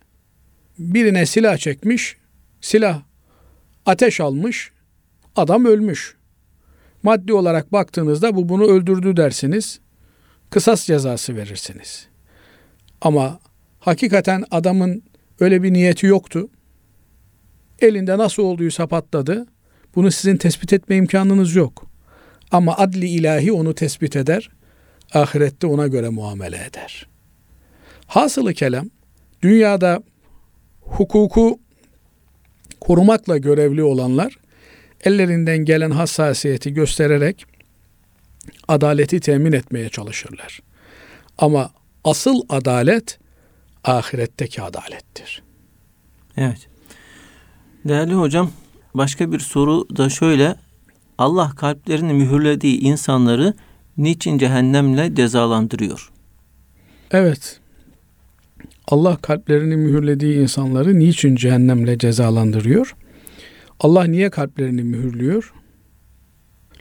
birine 0.79 1.27
silah 1.27 1.57
çekmiş, 1.57 2.17
silah 2.61 3.03
ateş 3.87 4.21
almış, 4.21 4.71
adam 5.37 5.65
ölmüş. 5.65 6.17
Maddi 7.03 7.33
olarak 7.33 7.73
baktığınızda 7.73 8.37
bu 8.37 8.49
bunu 8.49 8.65
öldürdü 8.65 9.17
dersiniz. 9.17 9.81
Kısas 10.51 10.87
cezası 10.87 11.37
verirsiniz. 11.37 12.07
Ama 13.01 13.41
hakikaten 13.83 14.45
adamın 14.51 15.03
öyle 15.41 15.63
bir 15.63 15.73
niyeti 15.73 16.07
yoktu. 16.07 16.49
Elinde 17.81 18.19
nasıl 18.19 18.43
olduysa 18.43 18.87
patladı. 18.87 19.47
Bunu 19.95 20.11
sizin 20.11 20.37
tespit 20.37 20.73
etme 20.73 20.97
imkanınız 20.97 21.55
yok. 21.55 21.87
Ama 22.51 22.77
adli 22.77 23.09
ilahi 23.09 23.53
onu 23.53 23.75
tespit 23.75 24.17
eder. 24.17 24.51
Ahirette 25.15 25.67
ona 25.67 25.87
göre 25.87 26.09
muamele 26.09 26.65
eder. 26.71 27.09
Hasılı 28.07 28.55
kelam 28.55 28.91
dünyada 29.43 30.03
hukuku 30.81 31.61
korumakla 32.81 33.39
görevli 33.39 33.83
olanlar 33.83 34.39
ellerinden 35.05 35.59
gelen 35.59 35.91
hassasiyeti 35.91 36.75
göstererek 36.75 37.45
adaleti 38.69 39.21
temin 39.21 39.53
etmeye 39.53 39.89
çalışırlar. 39.89 40.61
Ama 41.39 41.71
asıl 42.05 42.43
adalet 42.49 43.19
ahiretteki 43.85 44.63
adalettir. 44.63 45.43
Evet. 46.37 46.69
Değerli 47.85 48.15
hocam, 48.15 48.51
başka 48.95 49.33
bir 49.33 49.39
soru 49.39 49.97
da 49.97 50.09
şöyle. 50.09 50.57
Allah 51.19 51.53
kalplerini 51.57 52.13
mühürlediği 52.13 52.81
insanları 52.81 53.55
niçin 53.97 54.39
cehennemle 54.39 55.15
cezalandırıyor? 55.15 56.13
Evet. 57.11 57.61
Allah 58.89 59.17
kalplerini 59.17 59.77
mühürlediği 59.77 60.39
insanları 60.39 60.99
niçin 60.99 61.37
cehennemle 61.37 61.99
cezalandırıyor? 61.99 62.97
Allah 63.81 64.05
niye 64.05 64.31
kalplerini 64.31 64.83
mühürlüyor? 64.83 65.55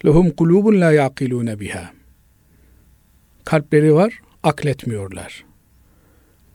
Lehum 0.06 0.32
kulubun 0.32 0.82
la 0.82 0.92
yaqilune 0.92 1.60
biha. 1.60 1.92
Kalpleri 3.46 3.94
var, 3.94 4.20
akletmiyorlar. 4.44 5.46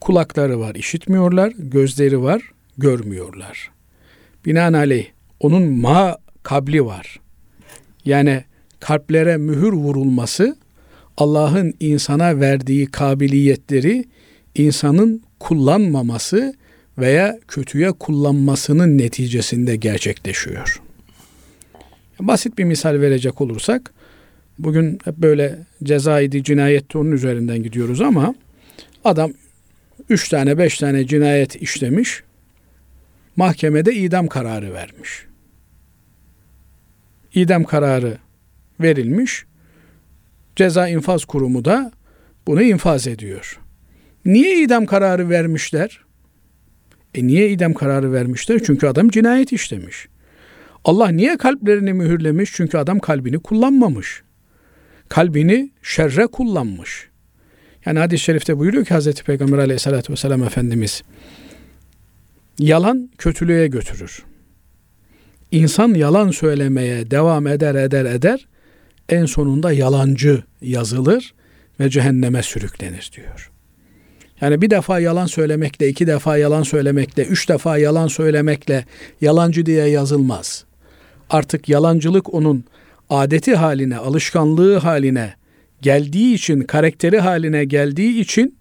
Kulakları 0.07 0.61
var, 0.61 0.75
işitmiyorlar. 0.75 1.53
Gözleri 1.59 2.23
var, 2.23 2.43
görmüyorlar. 2.79 3.71
Binaenaleyh 4.45 5.07
onun 5.41 5.63
ma 5.63 6.17
kabli 6.43 6.85
var. 6.85 7.21
Yani 8.05 8.45
kalplere 8.81 9.37
mühür 9.37 9.73
vurulması 9.73 10.57
Allah'ın 11.17 11.75
insana 11.81 12.41
verdiği 12.41 12.87
kabiliyetleri 12.87 14.05
insanın 14.55 15.23
kullanmaması 15.41 16.55
veya 16.99 17.39
kötüye 17.49 17.93
kullanmasının 17.93 18.99
neticesinde 18.99 19.77
gerçekleşiyor. 19.77 20.83
Basit 22.21 22.59
bir 22.59 22.65
misal 22.65 23.01
verecek 23.01 23.41
olursak, 23.41 23.93
bugün 24.59 24.99
hep 25.05 25.17
böyle 25.17 25.59
cezaydi 25.83 26.45
cinayet 26.45 26.97
onun 26.97 27.13
üzerinden 27.13 27.63
gidiyoruz 27.63 28.01
ama 28.01 28.35
adam 29.05 29.33
üç 30.09 30.29
tane 30.29 30.59
beş 30.59 30.79
tane 30.79 31.07
cinayet 31.07 31.57
işlemiş, 31.57 32.23
mahkemede 33.37 33.95
idam 33.95 34.27
kararı 34.27 34.75
vermiş. 34.75 35.27
İdam 37.35 37.65
kararı 37.65 38.19
verilmiş, 38.81 39.45
ceza 40.57 40.89
infaz 40.89 41.25
kurumu 41.25 41.65
da 41.65 41.93
bunu 42.47 42.63
infaz 42.63 43.07
ediyor. 43.07 43.61
Niye 44.25 44.63
idam 44.63 44.87
kararı 44.87 45.31
vermişler? 45.31 46.01
E 47.15 47.27
niye 47.27 47.51
idam 47.51 47.75
kararı 47.75 48.13
vermişler? 48.13 48.61
Çünkü 48.67 48.87
adam 48.87 49.09
cinayet 49.09 49.53
işlemiş. 49.53 50.09
Allah 50.85 51.09
niye 51.09 51.37
kalplerini 51.37 51.93
mühürlemiş? 51.93 52.53
Çünkü 52.53 52.79
adam 52.79 52.99
kalbini 52.99 53.39
kullanmamış. 53.39 54.23
Kalbini 55.09 55.71
şerre 55.83 56.27
kullanmış. 56.27 57.09
Yani 57.87 57.99
hadis-i 57.99 58.25
şerifte 58.25 58.59
buyuruyor 58.59 58.85
ki 58.85 58.95
Hazreti 58.95 59.25
Peygamber 59.25 59.59
aleyhissalatü 59.59 60.13
vesselam 60.13 60.43
Efendimiz 60.43 61.03
yalan 62.59 63.11
kötülüğe 63.19 63.67
götürür. 63.67 64.25
İnsan 65.51 65.95
yalan 65.95 66.31
söylemeye 66.31 67.11
devam 67.11 67.47
eder 67.47 67.75
eder 67.75 68.05
eder 68.05 68.47
en 69.09 69.27
sonunda 69.27 69.73
yalancı 69.73 70.43
yazılır 70.63 71.35
ve 71.81 71.91
cehenneme 71.91 72.43
sürüklenir 72.43 73.11
diyor. 73.17 73.51
Yani 74.41 74.63
bir 74.63 74.71
defa 74.71 75.01
yalan 75.01 75.27
söylemekle, 75.27 75.89
iki 75.89 76.07
defa 76.07 76.37
yalan 76.37 76.63
söylemekle, 76.63 77.25
üç 77.25 77.49
defa 77.49 77.79
yalan 77.79 78.09
söylemekle 78.09 78.85
yalancı 79.21 79.67
diye 79.67 79.87
yazılmaz. 79.87 80.65
Artık 81.31 81.69
yalancılık 81.69 82.35
onun 82.35 82.65
adeti 83.11 83.55
haline, 83.55 83.97
alışkanlığı 83.97 84.77
haline 84.77 85.35
geldiği 85.83 86.35
için, 86.35 86.61
karakteri 86.61 87.21
haline 87.21 87.65
geldiği 87.65 88.21
için 88.21 88.59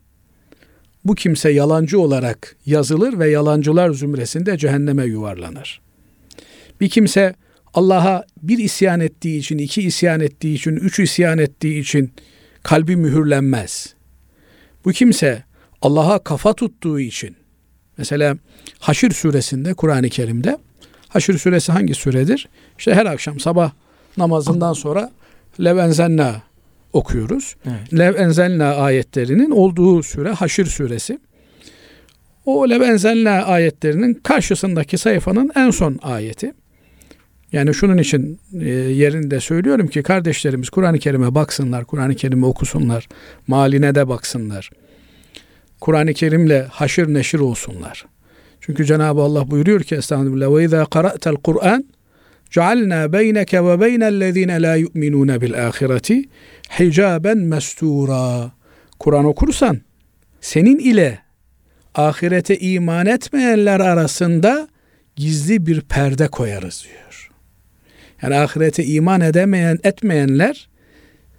bu 1.05 1.15
kimse 1.15 1.51
yalancı 1.51 1.99
olarak 1.99 2.55
yazılır 2.65 3.19
ve 3.19 3.29
yalancılar 3.29 3.93
zümresinde 3.93 4.57
cehenneme 4.57 5.05
yuvarlanır. 5.05 5.81
Bir 6.81 6.89
kimse 6.89 7.35
Allah'a 7.73 8.25
bir 8.41 8.57
isyan 8.57 8.99
ettiği 8.99 9.39
için, 9.39 9.57
iki 9.57 9.81
isyan 9.81 10.19
ettiği 10.19 10.55
için, 10.55 10.75
üç 10.75 10.99
isyan 10.99 11.37
ettiği 11.37 11.79
için 11.79 12.11
kalbi 12.63 12.95
mühürlenmez. 12.95 13.93
Bu 14.85 14.91
kimse 14.91 15.43
Allah'a 15.81 16.19
kafa 16.19 16.53
tuttuğu 16.53 16.99
için, 16.99 17.35
mesela 17.97 18.37
Haşir 18.79 19.11
suresinde 19.11 19.73
Kur'an-ı 19.73 20.09
Kerim'de, 20.09 20.57
Haşir 21.09 21.37
suresi 21.37 21.71
hangi 21.71 21.93
suredir? 21.93 22.49
İşte 22.77 22.95
her 22.95 23.05
akşam 23.05 23.39
sabah 23.39 23.71
namazından 24.17 24.73
sonra 24.73 25.11
Levenzenna 25.59 26.41
okuyoruz. 26.95 27.55
Evet. 27.65 27.93
Lev 27.93 28.15
enzelna 28.15 28.75
ayetlerinin 28.75 29.51
olduğu 29.51 30.03
sure 30.03 30.29
Haşir 30.29 30.65
suresi. 30.65 31.19
O 32.45 32.69
lev 32.69 32.81
enzelna 32.81 33.31
ayetlerinin 33.31 34.13
karşısındaki 34.13 34.97
sayfanın 34.97 35.51
en 35.55 35.69
son 35.71 35.99
ayeti. 36.01 36.53
Yani 37.51 37.73
şunun 37.73 37.97
için 37.97 38.39
e, 38.61 38.69
yerinde 38.69 39.39
söylüyorum 39.39 39.87
ki 39.87 40.03
kardeşlerimiz 40.03 40.69
Kur'an-ı 40.69 40.99
Kerim'e 40.99 41.35
baksınlar, 41.35 41.85
Kur'an-ı 41.85 42.15
Kerim'e 42.15 42.45
okusunlar, 42.45 43.07
maline 43.47 43.95
de 43.95 44.07
baksınlar. 44.07 44.69
Kur'an-ı 45.81 46.13
Kerim'le 46.13 46.63
haşır 46.69 47.13
neşir 47.13 47.39
olsunlar. 47.39 48.05
Çünkü 48.61 48.85
Cenab-ı 48.85 49.21
Allah 49.21 49.51
buyuruyor 49.51 49.81
ki 49.81 49.95
Estağfirullah 49.95 50.55
ve 50.55 50.63
izâ 50.63 50.85
qara'tel 50.85 51.35
Kur'an 51.35 51.85
cealna 52.51 53.13
beyneke 53.13 53.65
ve 53.65 53.81
beynellezîne 53.81 54.61
lâ 54.61 54.75
yu'minûne 54.75 55.41
bil 55.41 55.67
âhireti 55.67 56.23
hicaben 56.69 57.37
mestura. 57.37 58.51
Kur'an 58.99 59.25
okursan 59.25 59.81
senin 60.41 60.79
ile 60.79 61.19
ahirete 61.95 62.59
iman 62.59 63.05
etmeyenler 63.05 63.79
arasında 63.79 64.67
gizli 65.15 65.65
bir 65.65 65.81
perde 65.81 66.27
koyarız 66.27 66.85
diyor. 66.87 67.29
Yani 68.21 68.35
ahirete 68.35 68.85
iman 68.85 69.21
edemeyen 69.21 69.79
etmeyenler 69.83 70.69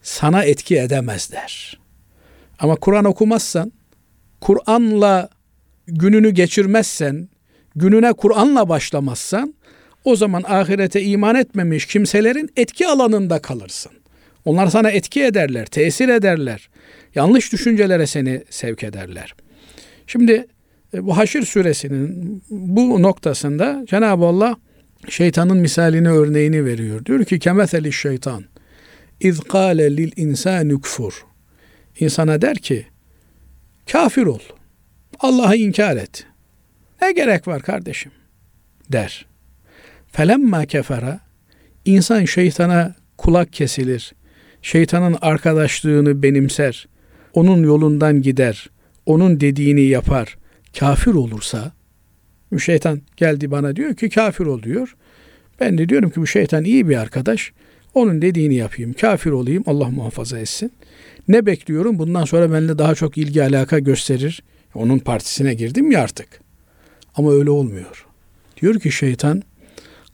sana 0.03 0.45
etki 0.45 0.79
edemezler. 0.79 1.79
Ama 2.59 2.77
Kur'an 2.77 3.05
okumazsan, 3.05 3.73
Kur'an'la 4.41 5.29
gününü 5.87 6.31
geçirmezsen, 6.31 7.29
gününe 7.77 8.13
Kur'an'la 8.13 8.69
başlamazsan 8.69 9.55
o 10.05 10.17
zaman 10.17 10.45
ahirete 10.47 11.03
iman 11.03 11.35
etmemiş 11.35 11.87
kimselerin 11.87 12.51
etki 12.57 12.87
alanında 12.87 13.43
kalırsın. 13.43 13.93
Onlar 14.47 14.67
sana 14.67 14.91
etki 14.91 15.25
ederler, 15.25 15.67
tesir 15.67 16.09
ederler. 16.09 16.69
Yanlış 17.15 17.53
düşüncelere 17.53 18.07
seni 18.07 18.45
sevk 18.51 18.83
ederler. 18.83 19.35
Şimdi 20.07 20.47
e, 20.95 21.07
bu 21.07 21.17
Haşir 21.17 21.43
suresinin 21.43 22.43
bu 22.51 23.03
noktasında 23.03 23.85
Cenab-ı 23.87 24.25
Allah 24.25 24.57
şeytanın 25.09 25.57
misalini 25.57 26.11
örneğini 26.11 26.65
veriyor. 26.65 27.05
Diyor 27.05 27.25
ki 27.25 27.39
kemetheli 27.39 27.93
şeytan 27.93 28.45
iz 29.21 29.41
kâle 29.41 29.97
lil 29.97 30.13
insâni 30.17 30.81
kfur. 30.81 31.27
İnsana 32.01 32.43
der 32.43 32.57
ki 32.57 32.87
kafir 33.93 34.27
ol. 34.27 34.41
Allah'ı 35.21 35.57
inkar 35.57 35.97
et. 35.97 36.27
Ne 37.03 37.13
gerek 37.13 37.49
var 37.49 37.63
kardeşim? 37.63 38.13
der. 38.89 39.27
Felemma 40.13 40.67
kefera 40.67 41.21
insan 41.85 42.25
şeytana 42.25 42.95
kulak 43.19 43.53
kesilir. 43.53 44.13
Şeytanın 44.63 45.17
arkadaşlığını 45.21 46.23
benimser. 46.23 46.89
Onun 47.35 47.63
yolundan 47.63 48.23
gider. 48.23 48.71
Onun 49.07 49.41
dediğini 49.41 49.83
yapar. 49.83 50.39
Kafir 50.79 51.15
olursa 51.15 51.73
şeytan 52.59 53.01
geldi 53.17 53.51
bana 53.51 53.77
diyor 53.77 53.95
ki 53.95 54.09
kafir 54.09 54.47
ol 54.47 54.63
diyor. 54.63 54.97
Ben 55.61 55.79
de 55.79 55.89
diyorum 55.89 56.11
ki 56.11 56.21
bu 56.21 56.27
şeytan 56.27 56.65
iyi 56.65 56.89
bir 56.89 56.97
arkadaş. 56.97 57.53
Onun 57.95 58.23
dediğini 58.23 58.55
yapayım. 58.55 58.93
Kafir 58.93 59.31
olayım. 59.31 59.63
Allah 59.67 59.89
muhafaza 59.89 60.39
etsin. 60.39 60.73
Ne 61.29 61.47
bekliyorum? 61.47 61.99
Bundan 61.99 62.25
sonra 62.25 62.53
benimle 62.53 62.79
daha 62.79 62.95
çok 62.95 63.19
ilgi 63.19 63.43
alaka 63.43 63.79
gösterir. 63.79 64.43
Onun 64.75 64.99
partisine 64.99 65.55
girdim 65.55 65.91
ya 65.91 66.03
artık. 66.03 66.29
Ama 67.15 67.33
öyle 67.33 67.51
olmuyor. 67.51 68.07
Diyor 68.61 68.81
ki 68.81 68.93
şeytan 68.93 69.43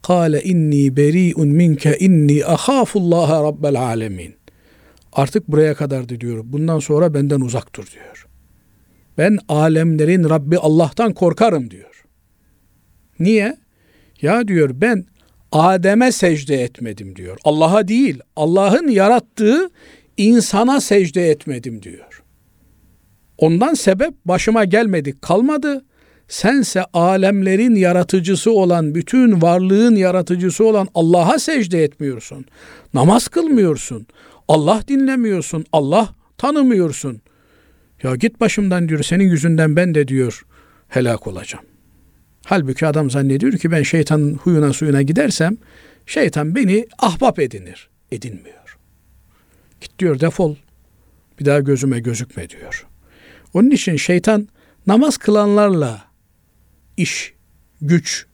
Kale 0.03 0.43
inni 0.43 0.97
beri'un 0.97 1.47
minke 1.47 1.97
inni 1.97 2.45
ahafullaha 2.45 3.43
rabbel 3.43 3.75
alemin. 3.75 4.35
Artık 5.13 5.47
buraya 5.47 5.75
kadardı 5.75 6.19
diyor. 6.19 6.41
Bundan 6.43 6.79
sonra 6.79 7.13
benden 7.13 7.41
uzak 7.41 7.75
dur 7.75 7.87
diyor. 7.91 8.27
Ben 9.17 9.37
alemlerin 9.49 10.29
Rabbi 10.29 10.57
Allah'tan 10.57 11.13
korkarım 11.13 11.71
diyor. 11.71 12.05
Niye? 13.19 13.57
Ya 14.21 14.47
diyor 14.47 14.69
ben 14.73 15.05
Adem'e 15.51 16.11
secde 16.11 16.63
etmedim 16.63 17.15
diyor. 17.15 17.37
Allah'a 17.43 17.87
değil, 17.87 18.19
Allah'ın 18.35 18.87
yarattığı 18.87 19.69
insana 20.17 20.81
secde 20.81 21.29
etmedim 21.29 21.81
diyor. 21.81 22.23
Ondan 23.37 23.73
sebep 23.73 24.13
başıma 24.25 24.65
gelmedi, 24.65 25.19
kalmadı 25.21 25.85
sense 26.33 26.85
alemlerin 26.93 27.75
yaratıcısı 27.75 28.51
olan, 28.51 28.95
bütün 28.95 29.41
varlığın 29.41 29.95
yaratıcısı 29.95 30.65
olan 30.65 30.87
Allah'a 30.95 31.39
secde 31.39 31.83
etmiyorsun. 31.83 32.45
Namaz 32.93 33.27
kılmıyorsun. 33.27 34.07
Allah 34.47 34.81
dinlemiyorsun. 34.87 35.65
Allah 35.71 36.15
tanımıyorsun. 36.37 37.21
Ya 38.03 38.15
git 38.15 38.39
başımdan 38.39 38.89
diyor 38.89 39.03
senin 39.03 39.23
yüzünden 39.23 39.75
ben 39.75 39.95
de 39.95 40.07
diyor 40.07 40.45
helak 40.87 41.27
olacağım. 41.27 41.65
Halbuki 42.45 42.87
adam 42.87 43.11
zannediyor 43.11 43.53
ki 43.53 43.71
ben 43.71 43.83
şeytanın 43.83 44.35
huyuna 44.35 44.73
suyuna 44.73 45.01
gidersem 45.01 45.57
şeytan 46.05 46.55
beni 46.55 46.87
ahbap 46.99 47.39
edinir. 47.39 47.89
Edinmiyor. 48.11 48.77
Git 49.81 49.99
diyor 49.99 50.19
defol. 50.19 50.55
Bir 51.39 51.45
daha 51.45 51.59
gözüme 51.59 51.99
gözükme 51.99 52.49
diyor. 52.49 52.87
Onun 53.53 53.71
için 53.71 53.95
şeytan 53.95 54.47
namaz 54.87 55.17
kılanlarla 55.17 56.12
iş, 56.97 57.33
güç 57.81 58.25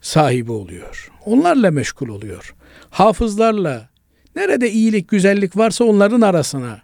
sahibi 0.00 0.52
oluyor. 0.52 1.10
Onlarla 1.24 1.70
meşgul 1.70 2.08
oluyor. 2.08 2.54
Hafızlarla 2.90 3.88
nerede 4.36 4.70
iyilik, 4.70 5.08
güzellik 5.08 5.56
varsa 5.56 5.84
onların 5.84 6.20
arasına 6.20 6.82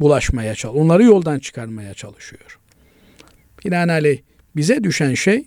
bulaşmaya 0.00 0.54
çalışıyor. 0.54 0.84
Onları 0.84 1.04
yoldan 1.04 1.38
çıkarmaya 1.38 1.94
çalışıyor. 1.94 2.58
Binaenaleyh 3.64 4.18
bize 4.56 4.84
düşen 4.84 5.14
şey 5.14 5.44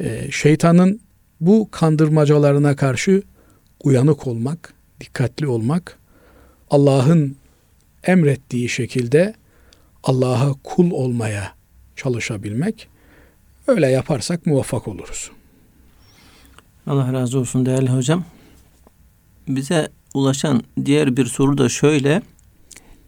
e, 0.00 0.30
şeytanın 0.30 1.00
bu 1.40 1.68
kandırmacalarına 1.70 2.76
karşı 2.76 3.22
uyanık 3.84 4.26
olmak, 4.26 4.74
dikkatli 5.00 5.46
olmak, 5.46 5.98
Allah'ın 6.70 7.36
emrettiği 8.04 8.68
şekilde 8.68 9.34
Allah'a 10.02 10.52
kul 10.64 10.90
olmaya 10.90 11.54
çalışabilmek 11.96 12.88
Öyle 13.66 13.86
yaparsak 13.86 14.46
muvaffak 14.46 14.88
oluruz. 14.88 15.30
Allah 16.86 17.12
razı 17.12 17.38
olsun 17.38 17.66
değerli 17.66 17.90
hocam. 17.90 18.24
Bize 19.48 19.88
ulaşan 20.14 20.62
diğer 20.84 21.16
bir 21.16 21.26
soru 21.26 21.58
da 21.58 21.68
şöyle. 21.68 22.22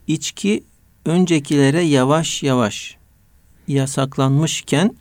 İçki 0.07 0.63
öncekilere 1.05 1.81
yavaş 1.81 2.43
yavaş 2.43 2.97
yasaklanmışken 3.67 4.95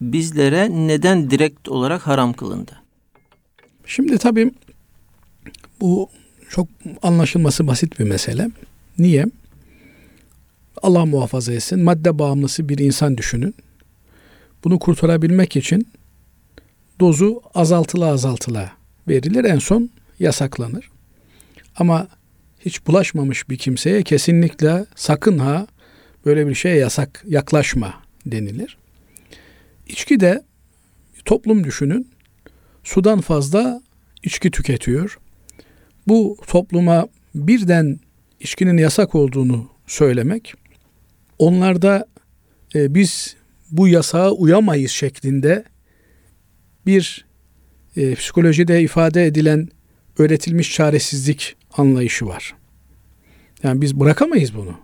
bizlere 0.00 0.68
neden 0.70 1.30
direkt 1.30 1.68
olarak 1.68 2.06
haram 2.06 2.32
kılındı? 2.32 2.72
Şimdi 3.86 4.18
tabii 4.18 4.50
bu 5.80 6.10
çok 6.48 6.68
anlaşılması 7.02 7.66
basit 7.66 7.98
bir 7.98 8.04
mesele. 8.04 8.50
Niye? 8.98 9.26
Allah 10.82 11.06
muhafaza 11.06 11.52
etsin. 11.52 11.82
Madde 11.82 12.18
bağımlısı 12.18 12.68
bir 12.68 12.78
insan 12.78 13.16
düşünün. 13.16 13.54
Bunu 14.68 14.78
kurtarabilmek 14.78 15.56
için 15.56 15.88
dozu 17.00 17.42
azaltıla 17.54 18.06
azaltıla 18.06 18.72
verilir. 19.08 19.44
En 19.44 19.58
son 19.58 19.90
yasaklanır. 20.20 20.90
Ama 21.76 22.08
hiç 22.60 22.86
bulaşmamış 22.86 23.48
bir 23.48 23.56
kimseye 23.56 24.02
kesinlikle 24.02 24.86
sakın 24.96 25.38
ha 25.38 25.66
böyle 26.26 26.48
bir 26.48 26.54
şeye 26.54 26.76
yasak 26.76 27.24
yaklaşma 27.28 27.94
denilir. 28.26 28.78
İçki 29.86 30.20
de 30.20 30.42
toplum 31.24 31.64
düşünün 31.64 32.10
sudan 32.84 33.20
fazla 33.20 33.80
içki 34.22 34.50
tüketiyor. 34.50 35.18
Bu 36.08 36.36
topluma 36.46 37.06
birden 37.34 38.00
içkinin 38.40 38.76
yasak 38.76 39.14
olduğunu 39.14 39.70
söylemek 39.86 40.54
onlarda 41.38 42.06
e, 42.74 42.94
biz 42.94 43.37
bu 43.70 43.88
yasağa 43.88 44.30
uyamayız 44.30 44.90
şeklinde 44.90 45.64
bir 46.86 47.26
e, 47.96 48.14
psikolojide 48.14 48.82
ifade 48.82 49.26
edilen 49.26 49.68
öğretilmiş 50.18 50.74
çaresizlik 50.74 51.56
anlayışı 51.76 52.26
var. 52.26 52.54
Yani 53.62 53.80
biz 53.80 54.00
bırakamayız 54.00 54.54
bunu. 54.54 54.74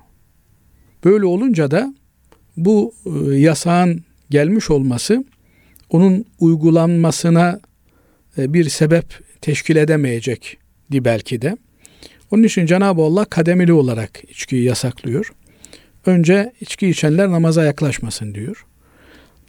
Böyle 1.04 1.24
olunca 1.24 1.70
da 1.70 1.94
bu 2.56 2.94
e, 3.06 3.34
yasağın 3.34 4.04
gelmiş 4.30 4.70
olması 4.70 5.24
onun 5.90 6.24
uygulanmasına 6.40 7.60
e, 8.38 8.54
bir 8.54 8.68
sebep 8.68 9.20
teşkil 9.40 9.76
edemeyecekti 9.76 11.04
belki 11.04 11.42
de. 11.42 11.56
Onun 12.30 12.42
için 12.42 12.66
Cenab-ı 12.66 13.02
Allah 13.02 13.24
kademeli 13.24 13.72
olarak 13.72 14.22
içkiyi 14.28 14.64
yasaklıyor. 14.64 15.32
Önce 16.06 16.52
içki 16.60 16.88
içenler 16.88 17.30
namaza 17.30 17.64
yaklaşmasın 17.64 18.34
diyor. 18.34 18.66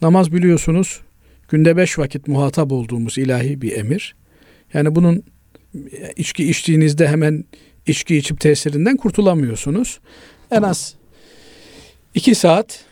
Namaz 0.02 0.32
biliyorsunuz 0.32 1.02
günde 1.50 1.78
beş 1.78 2.00
vakit 2.00 2.28
muhatap 2.28 2.72
olduğumuz 2.72 3.18
ilahi 3.18 3.62
bir 3.62 3.72
emir. 3.72 4.16
Yani 4.74 4.96
bunun 4.96 5.24
içki 6.16 6.50
içtiğinizde 6.50 7.08
hemen 7.08 7.46
içki 7.88 8.16
içip 8.18 8.40
tesirinden 8.40 8.98
kurtulamıyorsunuz. 8.98 10.00
En 10.52 10.62
az 10.62 10.96
iki 12.16 12.36
saat 12.36 12.86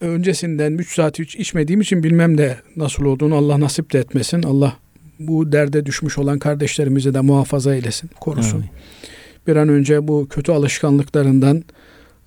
öncesinden 0.00 0.72
üç 0.72 0.94
saat 0.94 1.18
hiç 1.18 1.36
içmediğim 1.36 1.80
için 1.80 2.02
bilmem 2.02 2.38
de 2.38 2.56
nasıl 2.76 3.04
olduğunu 3.04 3.34
Allah 3.34 3.60
nasip 3.60 3.92
de 3.92 3.98
etmesin. 3.98 4.42
Allah 4.42 4.76
bu 5.18 5.52
derde 5.52 5.86
düşmüş 5.86 6.18
olan 6.18 6.38
kardeşlerimizi 6.38 7.14
de 7.14 7.20
muhafaza 7.20 7.74
eylesin, 7.74 8.10
korusun. 8.20 8.58
Evet. 8.58 9.46
Bir 9.46 9.56
an 9.56 9.68
önce 9.68 10.08
bu 10.08 10.28
kötü 10.28 10.52
alışkanlıklarından 10.52 11.64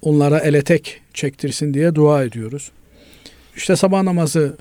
onlara 0.02 0.40
ele 0.40 0.62
tek 0.62 1.02
çektirsin 1.14 1.74
diye 1.74 1.96
dua 1.96 2.24
ediyoruz. 2.24 2.72
İşte 3.56 3.76
sabah 3.76 4.04
namazı 4.04 4.58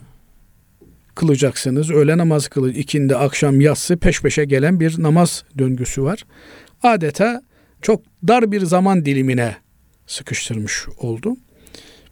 kılacaksınız. 1.14 1.90
Öğle 1.90 2.18
namazı 2.18 2.50
kılı, 2.50 2.72
ikindi, 2.72 3.16
akşam, 3.16 3.60
yatsı 3.60 3.96
peş 3.96 4.22
peşe 4.22 4.44
gelen 4.44 4.80
bir 4.80 5.02
namaz 5.02 5.44
döngüsü 5.58 6.02
var. 6.02 6.24
Adeta 6.82 7.42
çok 7.82 8.02
dar 8.28 8.52
bir 8.52 8.60
zaman 8.60 9.04
dilimine 9.04 9.56
sıkıştırmış 10.06 10.86
oldu. 10.98 11.36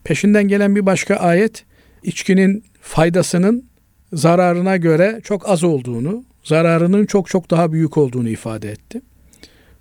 Peşinden 0.05 0.49
gelen 0.49 0.77
bir 0.77 0.87
başka 0.87 1.17
ayet 1.17 1.65
içkinin 2.03 2.65
faydasının 2.81 3.65
zararına 4.13 4.77
göre 4.77 5.21
çok 5.25 5.49
az 5.49 5.65
olduğunu, 5.65 6.25
zararının 6.45 7.07
çok 7.07 7.29
çok 7.29 7.51
daha 7.51 7.73
büyük 7.73 7.99
olduğunu 7.99 8.29
ifade 8.29 8.71
etti. 8.71 9.01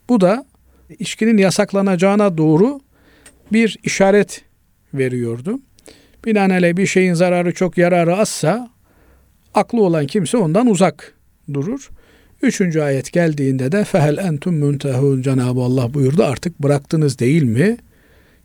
Bu 0.10 0.22
da 0.22 0.46
içkinin 1.00 1.38
yasaklanacağına 1.38 2.38
doğru 2.38 2.80
bir 3.52 3.78
işaret 3.84 4.42
veriyordu. 4.94 5.60
Binaenaleyh 6.26 6.78
bir 6.78 6.86
şeyin 6.86 7.14
zararı 7.14 7.54
çok 7.54 7.78
yararı 7.78 8.16
azsa 8.16 8.70
aklı 9.54 9.82
olan 9.82 10.08
kimse 10.08 10.38
ondan 10.38 10.68
uzak 10.68 11.14
durur. 11.54 11.90
Üçüncü 12.42 12.82
ayet 12.82 13.12
geldiğinde 13.12 13.72
de 13.72 13.84
fehel 13.84 14.18
entum 14.18 14.56
müntehun 14.56 15.22
Cenab-ı 15.22 15.62
Allah 15.62 15.94
buyurdu 15.94 16.24
artık 16.24 16.60
bıraktınız 16.60 17.20
değil 17.20 17.44
mi? 17.44 17.78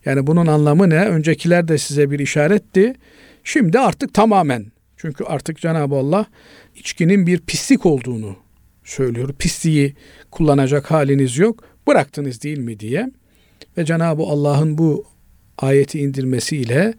Yani 0.05 0.27
bunun 0.27 0.47
anlamı 0.47 0.89
ne? 0.89 1.05
Öncekiler 1.05 1.67
de 1.67 1.77
size 1.77 2.11
bir 2.11 2.19
işaretti. 2.19 2.93
Şimdi 3.43 3.79
artık 3.79 4.13
tamamen. 4.13 4.65
Çünkü 4.97 5.23
artık 5.23 5.57
Cenab-ı 5.57 5.95
Allah 5.95 6.25
içkinin 6.75 7.27
bir 7.27 7.39
pislik 7.39 7.85
olduğunu 7.85 8.35
söylüyor. 8.83 9.33
Pisliği 9.39 9.95
kullanacak 10.31 10.91
haliniz 10.91 11.37
yok. 11.37 11.63
Bıraktınız 11.87 12.43
değil 12.43 12.57
mi 12.57 12.79
diye. 12.79 13.11
Ve 13.77 13.85
Cenab-ı 13.85 14.23
Allah'ın 14.23 14.77
bu 14.77 15.05
ayeti 15.57 15.99
indirmesiyle 15.99 16.93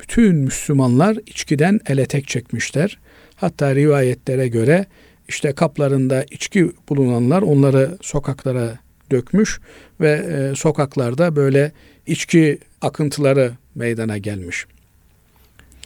bütün 0.00 0.36
Müslümanlar 0.36 1.16
içkiden 1.26 1.80
ele 1.86 2.06
tek 2.06 2.28
çekmişler. 2.28 2.98
Hatta 3.36 3.74
rivayetlere 3.74 4.48
göre 4.48 4.86
işte 5.28 5.52
kaplarında 5.52 6.24
içki 6.30 6.72
bulunanlar 6.88 7.42
onları 7.42 7.98
sokaklara 8.00 8.78
dökmüş 9.10 9.60
ve 10.00 10.10
e, 10.10 10.56
sokaklarda 10.56 11.36
böyle 11.36 11.72
içki 12.06 12.58
akıntıları 12.80 13.52
meydana 13.74 14.18
gelmiş. 14.18 14.66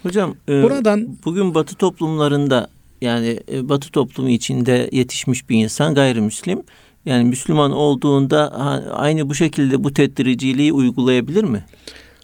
Hocam 0.02 0.36
e, 0.48 0.62
buradan 0.62 1.18
bugün 1.24 1.54
Batı 1.54 1.74
toplumlarında 1.74 2.68
yani 3.00 3.40
e, 3.52 3.68
Batı 3.68 3.90
toplumu 3.90 4.30
içinde 4.30 4.88
yetişmiş 4.92 5.48
bir 5.48 5.64
insan 5.64 5.94
gayrimüslim 5.94 6.62
yani 7.04 7.24
Müslüman 7.24 7.72
olduğunda 7.72 8.52
aynı 8.94 9.28
bu 9.28 9.34
şekilde 9.34 9.84
bu 9.84 9.94
tedriciliği 9.94 10.72
uygulayabilir 10.72 11.44
mi? 11.44 11.64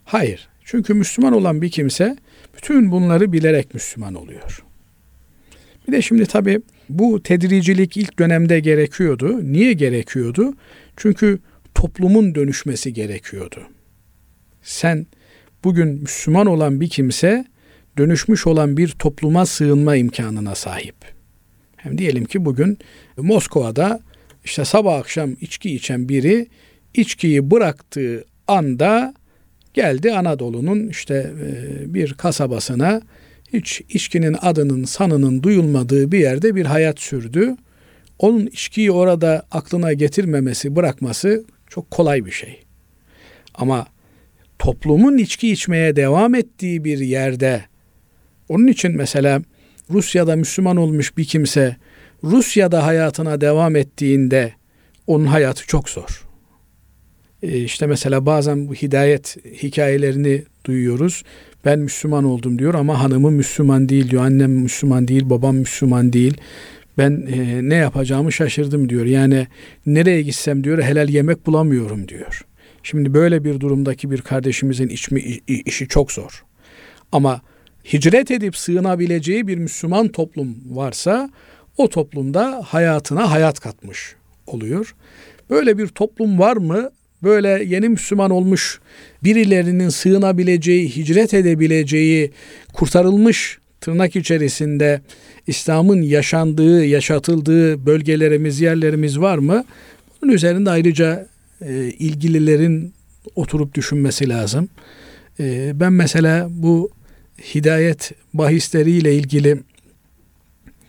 Hayır. 0.05 0.49
Çünkü 0.65 0.95
Müslüman 0.95 1.33
olan 1.33 1.63
bir 1.63 1.71
kimse 1.71 2.17
bütün 2.57 2.91
bunları 2.91 3.33
bilerek 3.33 3.75
Müslüman 3.75 4.15
oluyor. 4.15 4.65
Bir 5.89 5.93
de 5.93 6.03
şimdi 6.03 6.27
tabii 6.27 6.61
bu 6.89 7.23
tedricilik 7.23 7.97
ilk 7.97 8.19
dönemde 8.19 8.61
gerekiyordu. 8.61 9.53
Niye 9.53 9.73
gerekiyordu? 9.73 10.55
Çünkü 10.97 11.39
toplumun 11.75 12.35
dönüşmesi 12.35 12.93
gerekiyordu. 12.93 13.61
Sen 14.63 15.07
bugün 15.65 15.89
Müslüman 15.89 16.47
olan 16.47 16.81
bir 16.81 16.89
kimse 16.89 17.45
dönüşmüş 17.99 18.47
olan 18.47 18.77
bir 18.77 18.89
topluma 18.89 19.47
sığınma 19.47 19.97
imkanına 19.97 20.55
sahip. 20.55 20.95
Hem 21.77 21.99
diyelim 21.99 22.25
ki 22.25 22.45
bugün 22.45 22.79
Moskova'da 23.17 24.01
işte 24.45 24.65
sabah 24.65 24.99
akşam 24.99 25.37
içki 25.41 25.75
içen 25.75 26.09
biri 26.09 26.47
içkiyi 26.95 27.51
bıraktığı 27.51 28.25
anda 28.49 29.15
geldi 29.75 30.13
Anadolu'nun 30.13 30.89
işte 30.89 31.15
e, 31.15 31.95
bir 31.95 32.15
kasabasına 32.15 33.03
hiç 33.53 33.83
içkinin 33.89 34.37
adının 34.43 34.85
sanının 34.85 35.43
duyulmadığı 35.43 36.13
bir 36.13 36.19
yerde 36.19 36.55
bir 36.55 36.67
hayat 36.67 37.01
sürdü. 37.01 37.57
Onun 38.19 38.47
içkiyi 38.47 38.91
orada 38.91 39.47
aklına 39.51 39.93
getirmemesi, 39.93 40.77
bırakması 40.77 41.45
çok 41.69 41.91
kolay 41.91 42.25
bir 42.27 42.31
şey. 42.31 42.63
Ama 43.55 43.87
toplumun 44.59 45.19
içki 45.19 45.53
içmeye 45.53 45.97
devam 45.97 46.35
ettiği 46.35 46.85
bir 46.85 46.99
yerde 46.99 47.65
onun 48.49 48.67
için 48.67 48.97
mesela 48.97 49.43
Rusya'da 49.91 50.37
Müslüman 50.37 50.77
olmuş 50.77 51.17
bir 51.17 51.25
kimse 51.25 51.77
Rusya'da 52.25 52.87
hayatına 52.87 53.41
devam 53.41 53.77
ettiğinde 53.77 54.53
onun 55.07 55.27
hayatı 55.27 55.67
çok 55.67 55.89
zor. 55.89 56.24
Ee, 57.45 57.59
işte 57.59 57.87
mesela 57.87 58.27
bazen 58.27 58.69
bu 58.69 58.75
hidayet 58.75 59.37
hikayelerini 59.63 60.43
duyuyoruz. 60.65 61.23
Ben 61.65 61.79
Müslüman 61.79 62.25
oldum 62.25 62.59
diyor 62.59 62.75
ama 62.75 63.03
hanımım 63.03 63.35
Müslüman 63.35 63.89
değil 63.89 64.11
diyor. 64.11 64.25
Annem 64.25 64.51
Müslüman 64.51 65.09
değil, 65.09 65.31
babam 65.31 65.57
Müslüman 65.57 66.13
değil. 66.13 66.37
Ben 66.99 67.27
e, 67.33 67.69
ne 67.69 67.75
yapacağımı 67.75 68.33
şaşırdım 68.33 68.89
diyor. 68.89 69.07
Yani 69.07 69.47
nereye 69.87 70.23
gitsem 70.23 70.65
diyor 70.65 70.83
helal 70.83 71.09
yemek 71.09 71.47
bulamıyorum 71.47 72.09
diyor. 72.09 72.45
Şimdi 72.83 73.15
böyle 73.15 73.45
bir 73.45 73.61
durumdaki 73.61 74.11
bir 74.11 74.21
kardeşimizin 74.21 74.89
içmi, 74.89 75.21
işi 75.47 75.89
çok 75.89 76.13
zor. 76.13 76.45
Ama 77.13 77.41
hicret 77.93 78.31
edip 78.31 78.57
sığınabileceği 78.57 79.47
bir 79.49 79.59
Müslüman 79.59 80.09
toplum 80.09 80.57
varsa 80.71 81.31
o 81.77 81.89
toplumda 81.89 82.63
hayatına 82.67 83.31
hayat 83.31 83.61
katmış 83.61 84.17
oluyor. 84.47 84.95
Böyle 85.51 85.79
bir 85.79 85.87
toplum 85.87 86.39
var 86.39 86.57
mı? 86.57 86.91
Böyle 87.25 87.65
yeni 87.65 87.89
Müslüman 87.89 88.31
olmuş 88.31 88.81
birilerinin 89.25 89.89
sığınabileceği, 89.89 90.97
hicret 90.97 91.35
edebileceği, 91.35 92.31
kurtarılmış 92.73 93.59
tırnak 93.81 94.17
içerisinde 94.17 95.01
İslam'ın 95.47 96.03
yaşandığı, 96.03 96.85
yaşatıldığı 96.85 97.87
bölgelerimiz, 97.87 98.61
yerlerimiz 98.61 99.21
var 99.21 99.39
mı? 99.39 99.65
Bunun 100.23 100.33
üzerinde 100.33 100.71
ayrıca 100.71 101.27
e, 101.63 101.85
ilgililerin 101.99 102.93
oturup 103.35 103.75
düşünmesi 103.75 104.29
lazım. 104.29 104.69
E, 105.41 105.73
ben 105.81 105.93
mesela 105.93 106.49
bu 106.51 106.91
hidayet 107.55 108.13
bahisleriyle 108.35 109.15
ilgili 109.15 109.61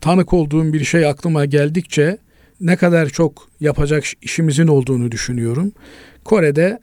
tanık 0.01 0.33
olduğum 0.33 0.73
bir 0.73 0.83
şey 0.83 1.05
aklıma 1.05 1.45
geldikçe 1.45 2.17
ne 2.61 2.75
kadar 2.75 3.09
çok 3.09 3.49
yapacak 3.59 4.03
işimizin 4.21 4.67
olduğunu 4.67 5.11
düşünüyorum. 5.11 5.71
Kore'de 6.23 6.79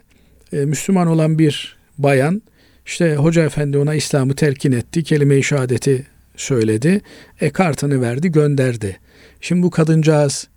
e, 0.52 0.56
Müslüman 0.56 1.06
olan 1.06 1.38
bir 1.38 1.76
bayan 1.98 2.42
işte 2.86 3.16
hoca 3.16 3.44
efendi 3.44 3.78
ona 3.78 3.94
İslam'ı 3.94 4.34
telkin 4.34 4.72
etti. 4.72 5.04
Kelime-i 5.04 5.42
şehadeti 5.42 6.06
söyledi. 6.36 7.00
E 7.40 7.50
kartını 7.50 8.00
verdi 8.00 8.32
gönderdi. 8.32 8.98
Şimdi 9.40 9.62
bu 9.62 9.70
kadıncağız 9.70 10.48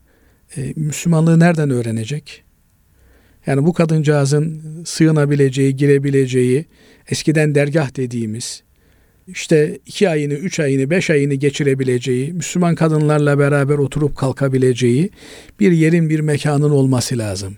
e, 0.57 0.73
Müslümanlığı 0.75 1.39
nereden 1.39 1.69
öğrenecek? 1.69 2.43
Yani 3.45 3.65
bu 3.65 3.73
kadıncağızın 3.73 4.61
sığınabileceği, 4.85 5.75
girebileceği, 5.75 6.65
eskiden 7.09 7.55
dergah 7.55 7.95
dediğimiz, 7.95 8.63
işte 9.27 9.79
iki 9.85 10.09
ayını, 10.09 10.33
üç 10.33 10.59
ayını, 10.59 10.89
beş 10.89 11.09
ayını 11.09 11.33
geçirebileceği, 11.33 12.33
Müslüman 12.33 12.75
kadınlarla 12.75 13.39
beraber 13.39 13.77
oturup 13.77 14.15
kalkabileceği 14.15 15.09
bir 15.59 15.71
yerin, 15.71 16.09
bir 16.09 16.19
mekanın 16.19 16.69
olması 16.69 17.17
lazım. 17.17 17.57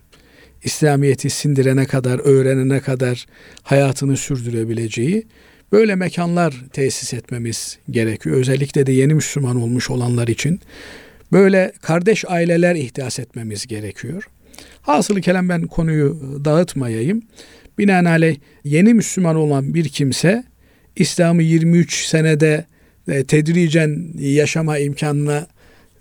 İslamiyet'i 0.63 1.29
sindirene 1.29 1.85
kadar, 1.85 2.19
öğrenene 2.19 2.79
kadar 2.79 3.25
hayatını 3.63 4.17
sürdürebileceği 4.17 5.27
böyle 5.71 5.95
mekanlar 5.95 6.65
tesis 6.73 7.13
etmemiz 7.13 7.77
gerekiyor. 7.89 8.37
Özellikle 8.37 8.85
de 8.85 8.91
yeni 8.91 9.13
Müslüman 9.13 9.61
olmuş 9.61 9.89
olanlar 9.89 10.27
için 10.27 10.59
böyle 11.31 11.71
kardeş 11.81 12.25
aileler 12.27 12.75
ihdas 12.75 13.19
etmemiz 13.19 13.67
gerekiyor. 13.67 14.29
Hasılı 14.81 15.21
kelam 15.21 15.49
ben 15.49 15.61
konuyu 15.61 16.41
dağıtmayayım. 16.45 17.21
Binaenaleyh 17.77 18.37
yeni 18.63 18.93
Müslüman 18.93 19.35
olan 19.35 19.73
bir 19.73 19.89
kimse 19.89 20.43
İslam'ı 20.99 21.43
23 21.43 22.05
senede 22.05 22.65
e, 23.07 23.23
tedricen 23.23 24.13
yaşama 24.19 24.77
imkanına 24.77 25.47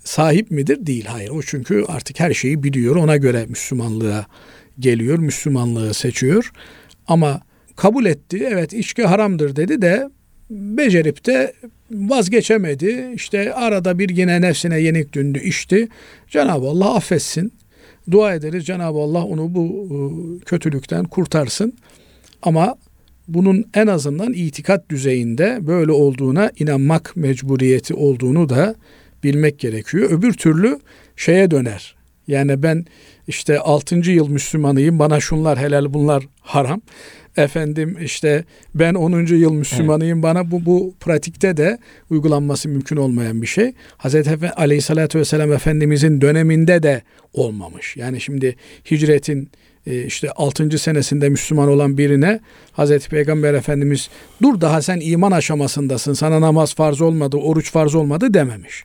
sahip 0.03 0.51
midir? 0.51 0.85
Değil. 0.85 1.05
Hayır. 1.05 1.29
O 1.29 1.41
çünkü 1.41 1.85
artık 1.87 2.19
her 2.19 2.33
şeyi 2.33 2.63
biliyor. 2.63 2.95
Ona 2.95 3.17
göre 3.17 3.45
Müslümanlığa 3.49 4.25
geliyor. 4.79 5.19
Müslümanlığı 5.19 5.93
seçiyor. 5.93 6.51
Ama 7.07 7.41
kabul 7.75 8.05
etti. 8.05 8.47
Evet 8.51 8.73
içki 8.73 9.03
haramdır 9.03 9.55
dedi 9.55 9.81
de 9.81 10.09
becerip 10.49 11.25
de 11.25 11.53
vazgeçemedi. 11.91 13.11
İşte 13.15 13.53
arada 13.53 13.99
bir 13.99 14.09
yine 14.09 14.41
nefsine 14.41 14.79
yenik 14.79 15.13
dündü 15.13 15.39
içti. 15.43 15.87
Cenab-ı 16.27 16.67
Allah 16.67 16.95
affetsin. 16.95 17.53
Dua 18.11 18.33
ederiz 18.33 18.65
Cenab-ı 18.65 18.97
Allah 18.97 19.25
onu 19.25 19.55
bu 19.55 19.87
e, 19.91 19.97
kötülükten 20.45 21.05
kurtarsın. 21.05 21.73
Ama 22.41 22.75
bunun 23.27 23.65
en 23.73 23.87
azından 23.87 24.33
itikat 24.33 24.89
düzeyinde 24.89 25.59
böyle 25.61 25.91
olduğuna 25.91 26.51
inanmak 26.59 27.15
mecburiyeti 27.15 27.93
olduğunu 27.93 28.49
da 28.49 28.75
bilmek 29.23 29.59
gerekiyor. 29.59 30.11
Öbür 30.11 30.33
türlü 30.33 30.79
şeye 31.15 31.51
döner. 31.51 31.95
Yani 32.27 32.63
ben 32.63 32.85
işte 33.27 33.59
6. 33.59 33.95
yıl 33.95 34.29
Müslümanıyım 34.29 34.99
bana 34.99 35.19
şunlar 35.19 35.59
helal 35.59 35.93
bunlar 35.93 36.23
haram. 36.41 36.81
Efendim 37.37 37.97
işte 38.01 38.43
ben 38.75 38.93
10. 38.93 39.25
yıl 39.25 39.51
Müslümanıyım 39.51 40.17
evet. 40.17 40.23
bana 40.23 40.51
bu 40.51 40.65
bu 40.65 40.93
pratikte 40.99 41.57
de 41.57 41.77
uygulanması 42.09 42.69
mümkün 42.69 42.97
olmayan 42.97 43.41
bir 43.41 43.47
şey. 43.47 43.73
Hazreti 43.97 44.29
Efe, 44.29 44.51
Aleyhisselatü 44.51 45.19
Vesselam 45.19 45.51
Efendimizin 45.51 46.21
döneminde 46.21 46.83
de 46.83 47.01
olmamış. 47.33 47.97
Yani 47.97 48.21
şimdi 48.21 48.55
hicretin 48.91 49.49
işte 49.87 50.31
6. 50.31 50.77
senesinde 50.77 51.29
Müslüman 51.29 51.69
olan 51.69 51.97
birine 51.97 52.39
Hazreti 52.71 53.09
Peygamber 53.09 53.53
Efendimiz 53.53 54.09
dur 54.41 54.61
daha 54.61 54.81
sen 54.81 54.99
iman 55.01 55.31
aşamasındasın 55.31 56.13
sana 56.13 56.41
namaz 56.41 56.75
farz 56.75 57.01
olmadı 57.01 57.37
oruç 57.37 57.71
farz 57.71 57.95
olmadı 57.95 58.33
dememiş. 58.33 58.83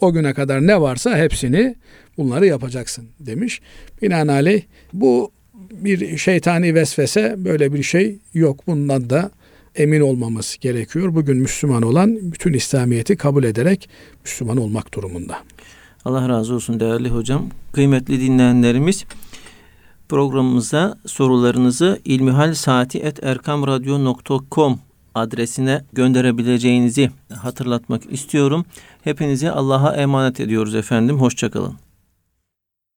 O 0.00 0.12
güne 0.12 0.34
kadar 0.34 0.66
ne 0.66 0.80
varsa 0.80 1.18
hepsini 1.18 1.74
bunları 2.18 2.46
yapacaksın 2.46 3.08
demiş. 3.20 3.60
Binaenaleyh 4.02 4.62
bu 4.92 5.30
bir 5.72 6.16
şeytani 6.16 6.74
vesvese 6.74 7.34
böyle 7.38 7.72
bir 7.72 7.82
şey 7.82 8.18
yok. 8.34 8.66
Bundan 8.66 9.10
da 9.10 9.30
emin 9.76 10.00
olmamız 10.00 10.56
gerekiyor. 10.60 11.14
Bugün 11.14 11.36
Müslüman 11.36 11.82
olan 11.82 12.18
bütün 12.32 12.52
İslamiyet'i 12.52 13.16
kabul 13.16 13.44
ederek 13.44 13.88
Müslüman 14.24 14.56
olmak 14.56 14.94
durumunda. 14.94 15.38
Allah 16.04 16.28
razı 16.28 16.54
olsun 16.54 16.80
değerli 16.80 17.08
hocam. 17.08 17.46
Kıymetli 17.72 18.20
dinleyenlerimiz 18.20 19.04
programımıza 20.12 20.98
sorularınızı 21.06 22.00
ilmihalsaati.erkamradyo.com 22.04 24.78
adresine 25.14 25.84
gönderebileceğinizi 25.92 27.10
hatırlatmak 27.34 28.12
istiyorum. 28.12 28.64
Hepinizi 29.04 29.50
Allah'a 29.50 29.96
emanet 29.96 30.40
ediyoruz 30.40 30.74
efendim. 30.74 31.20
Hoşçakalın. 31.20 31.74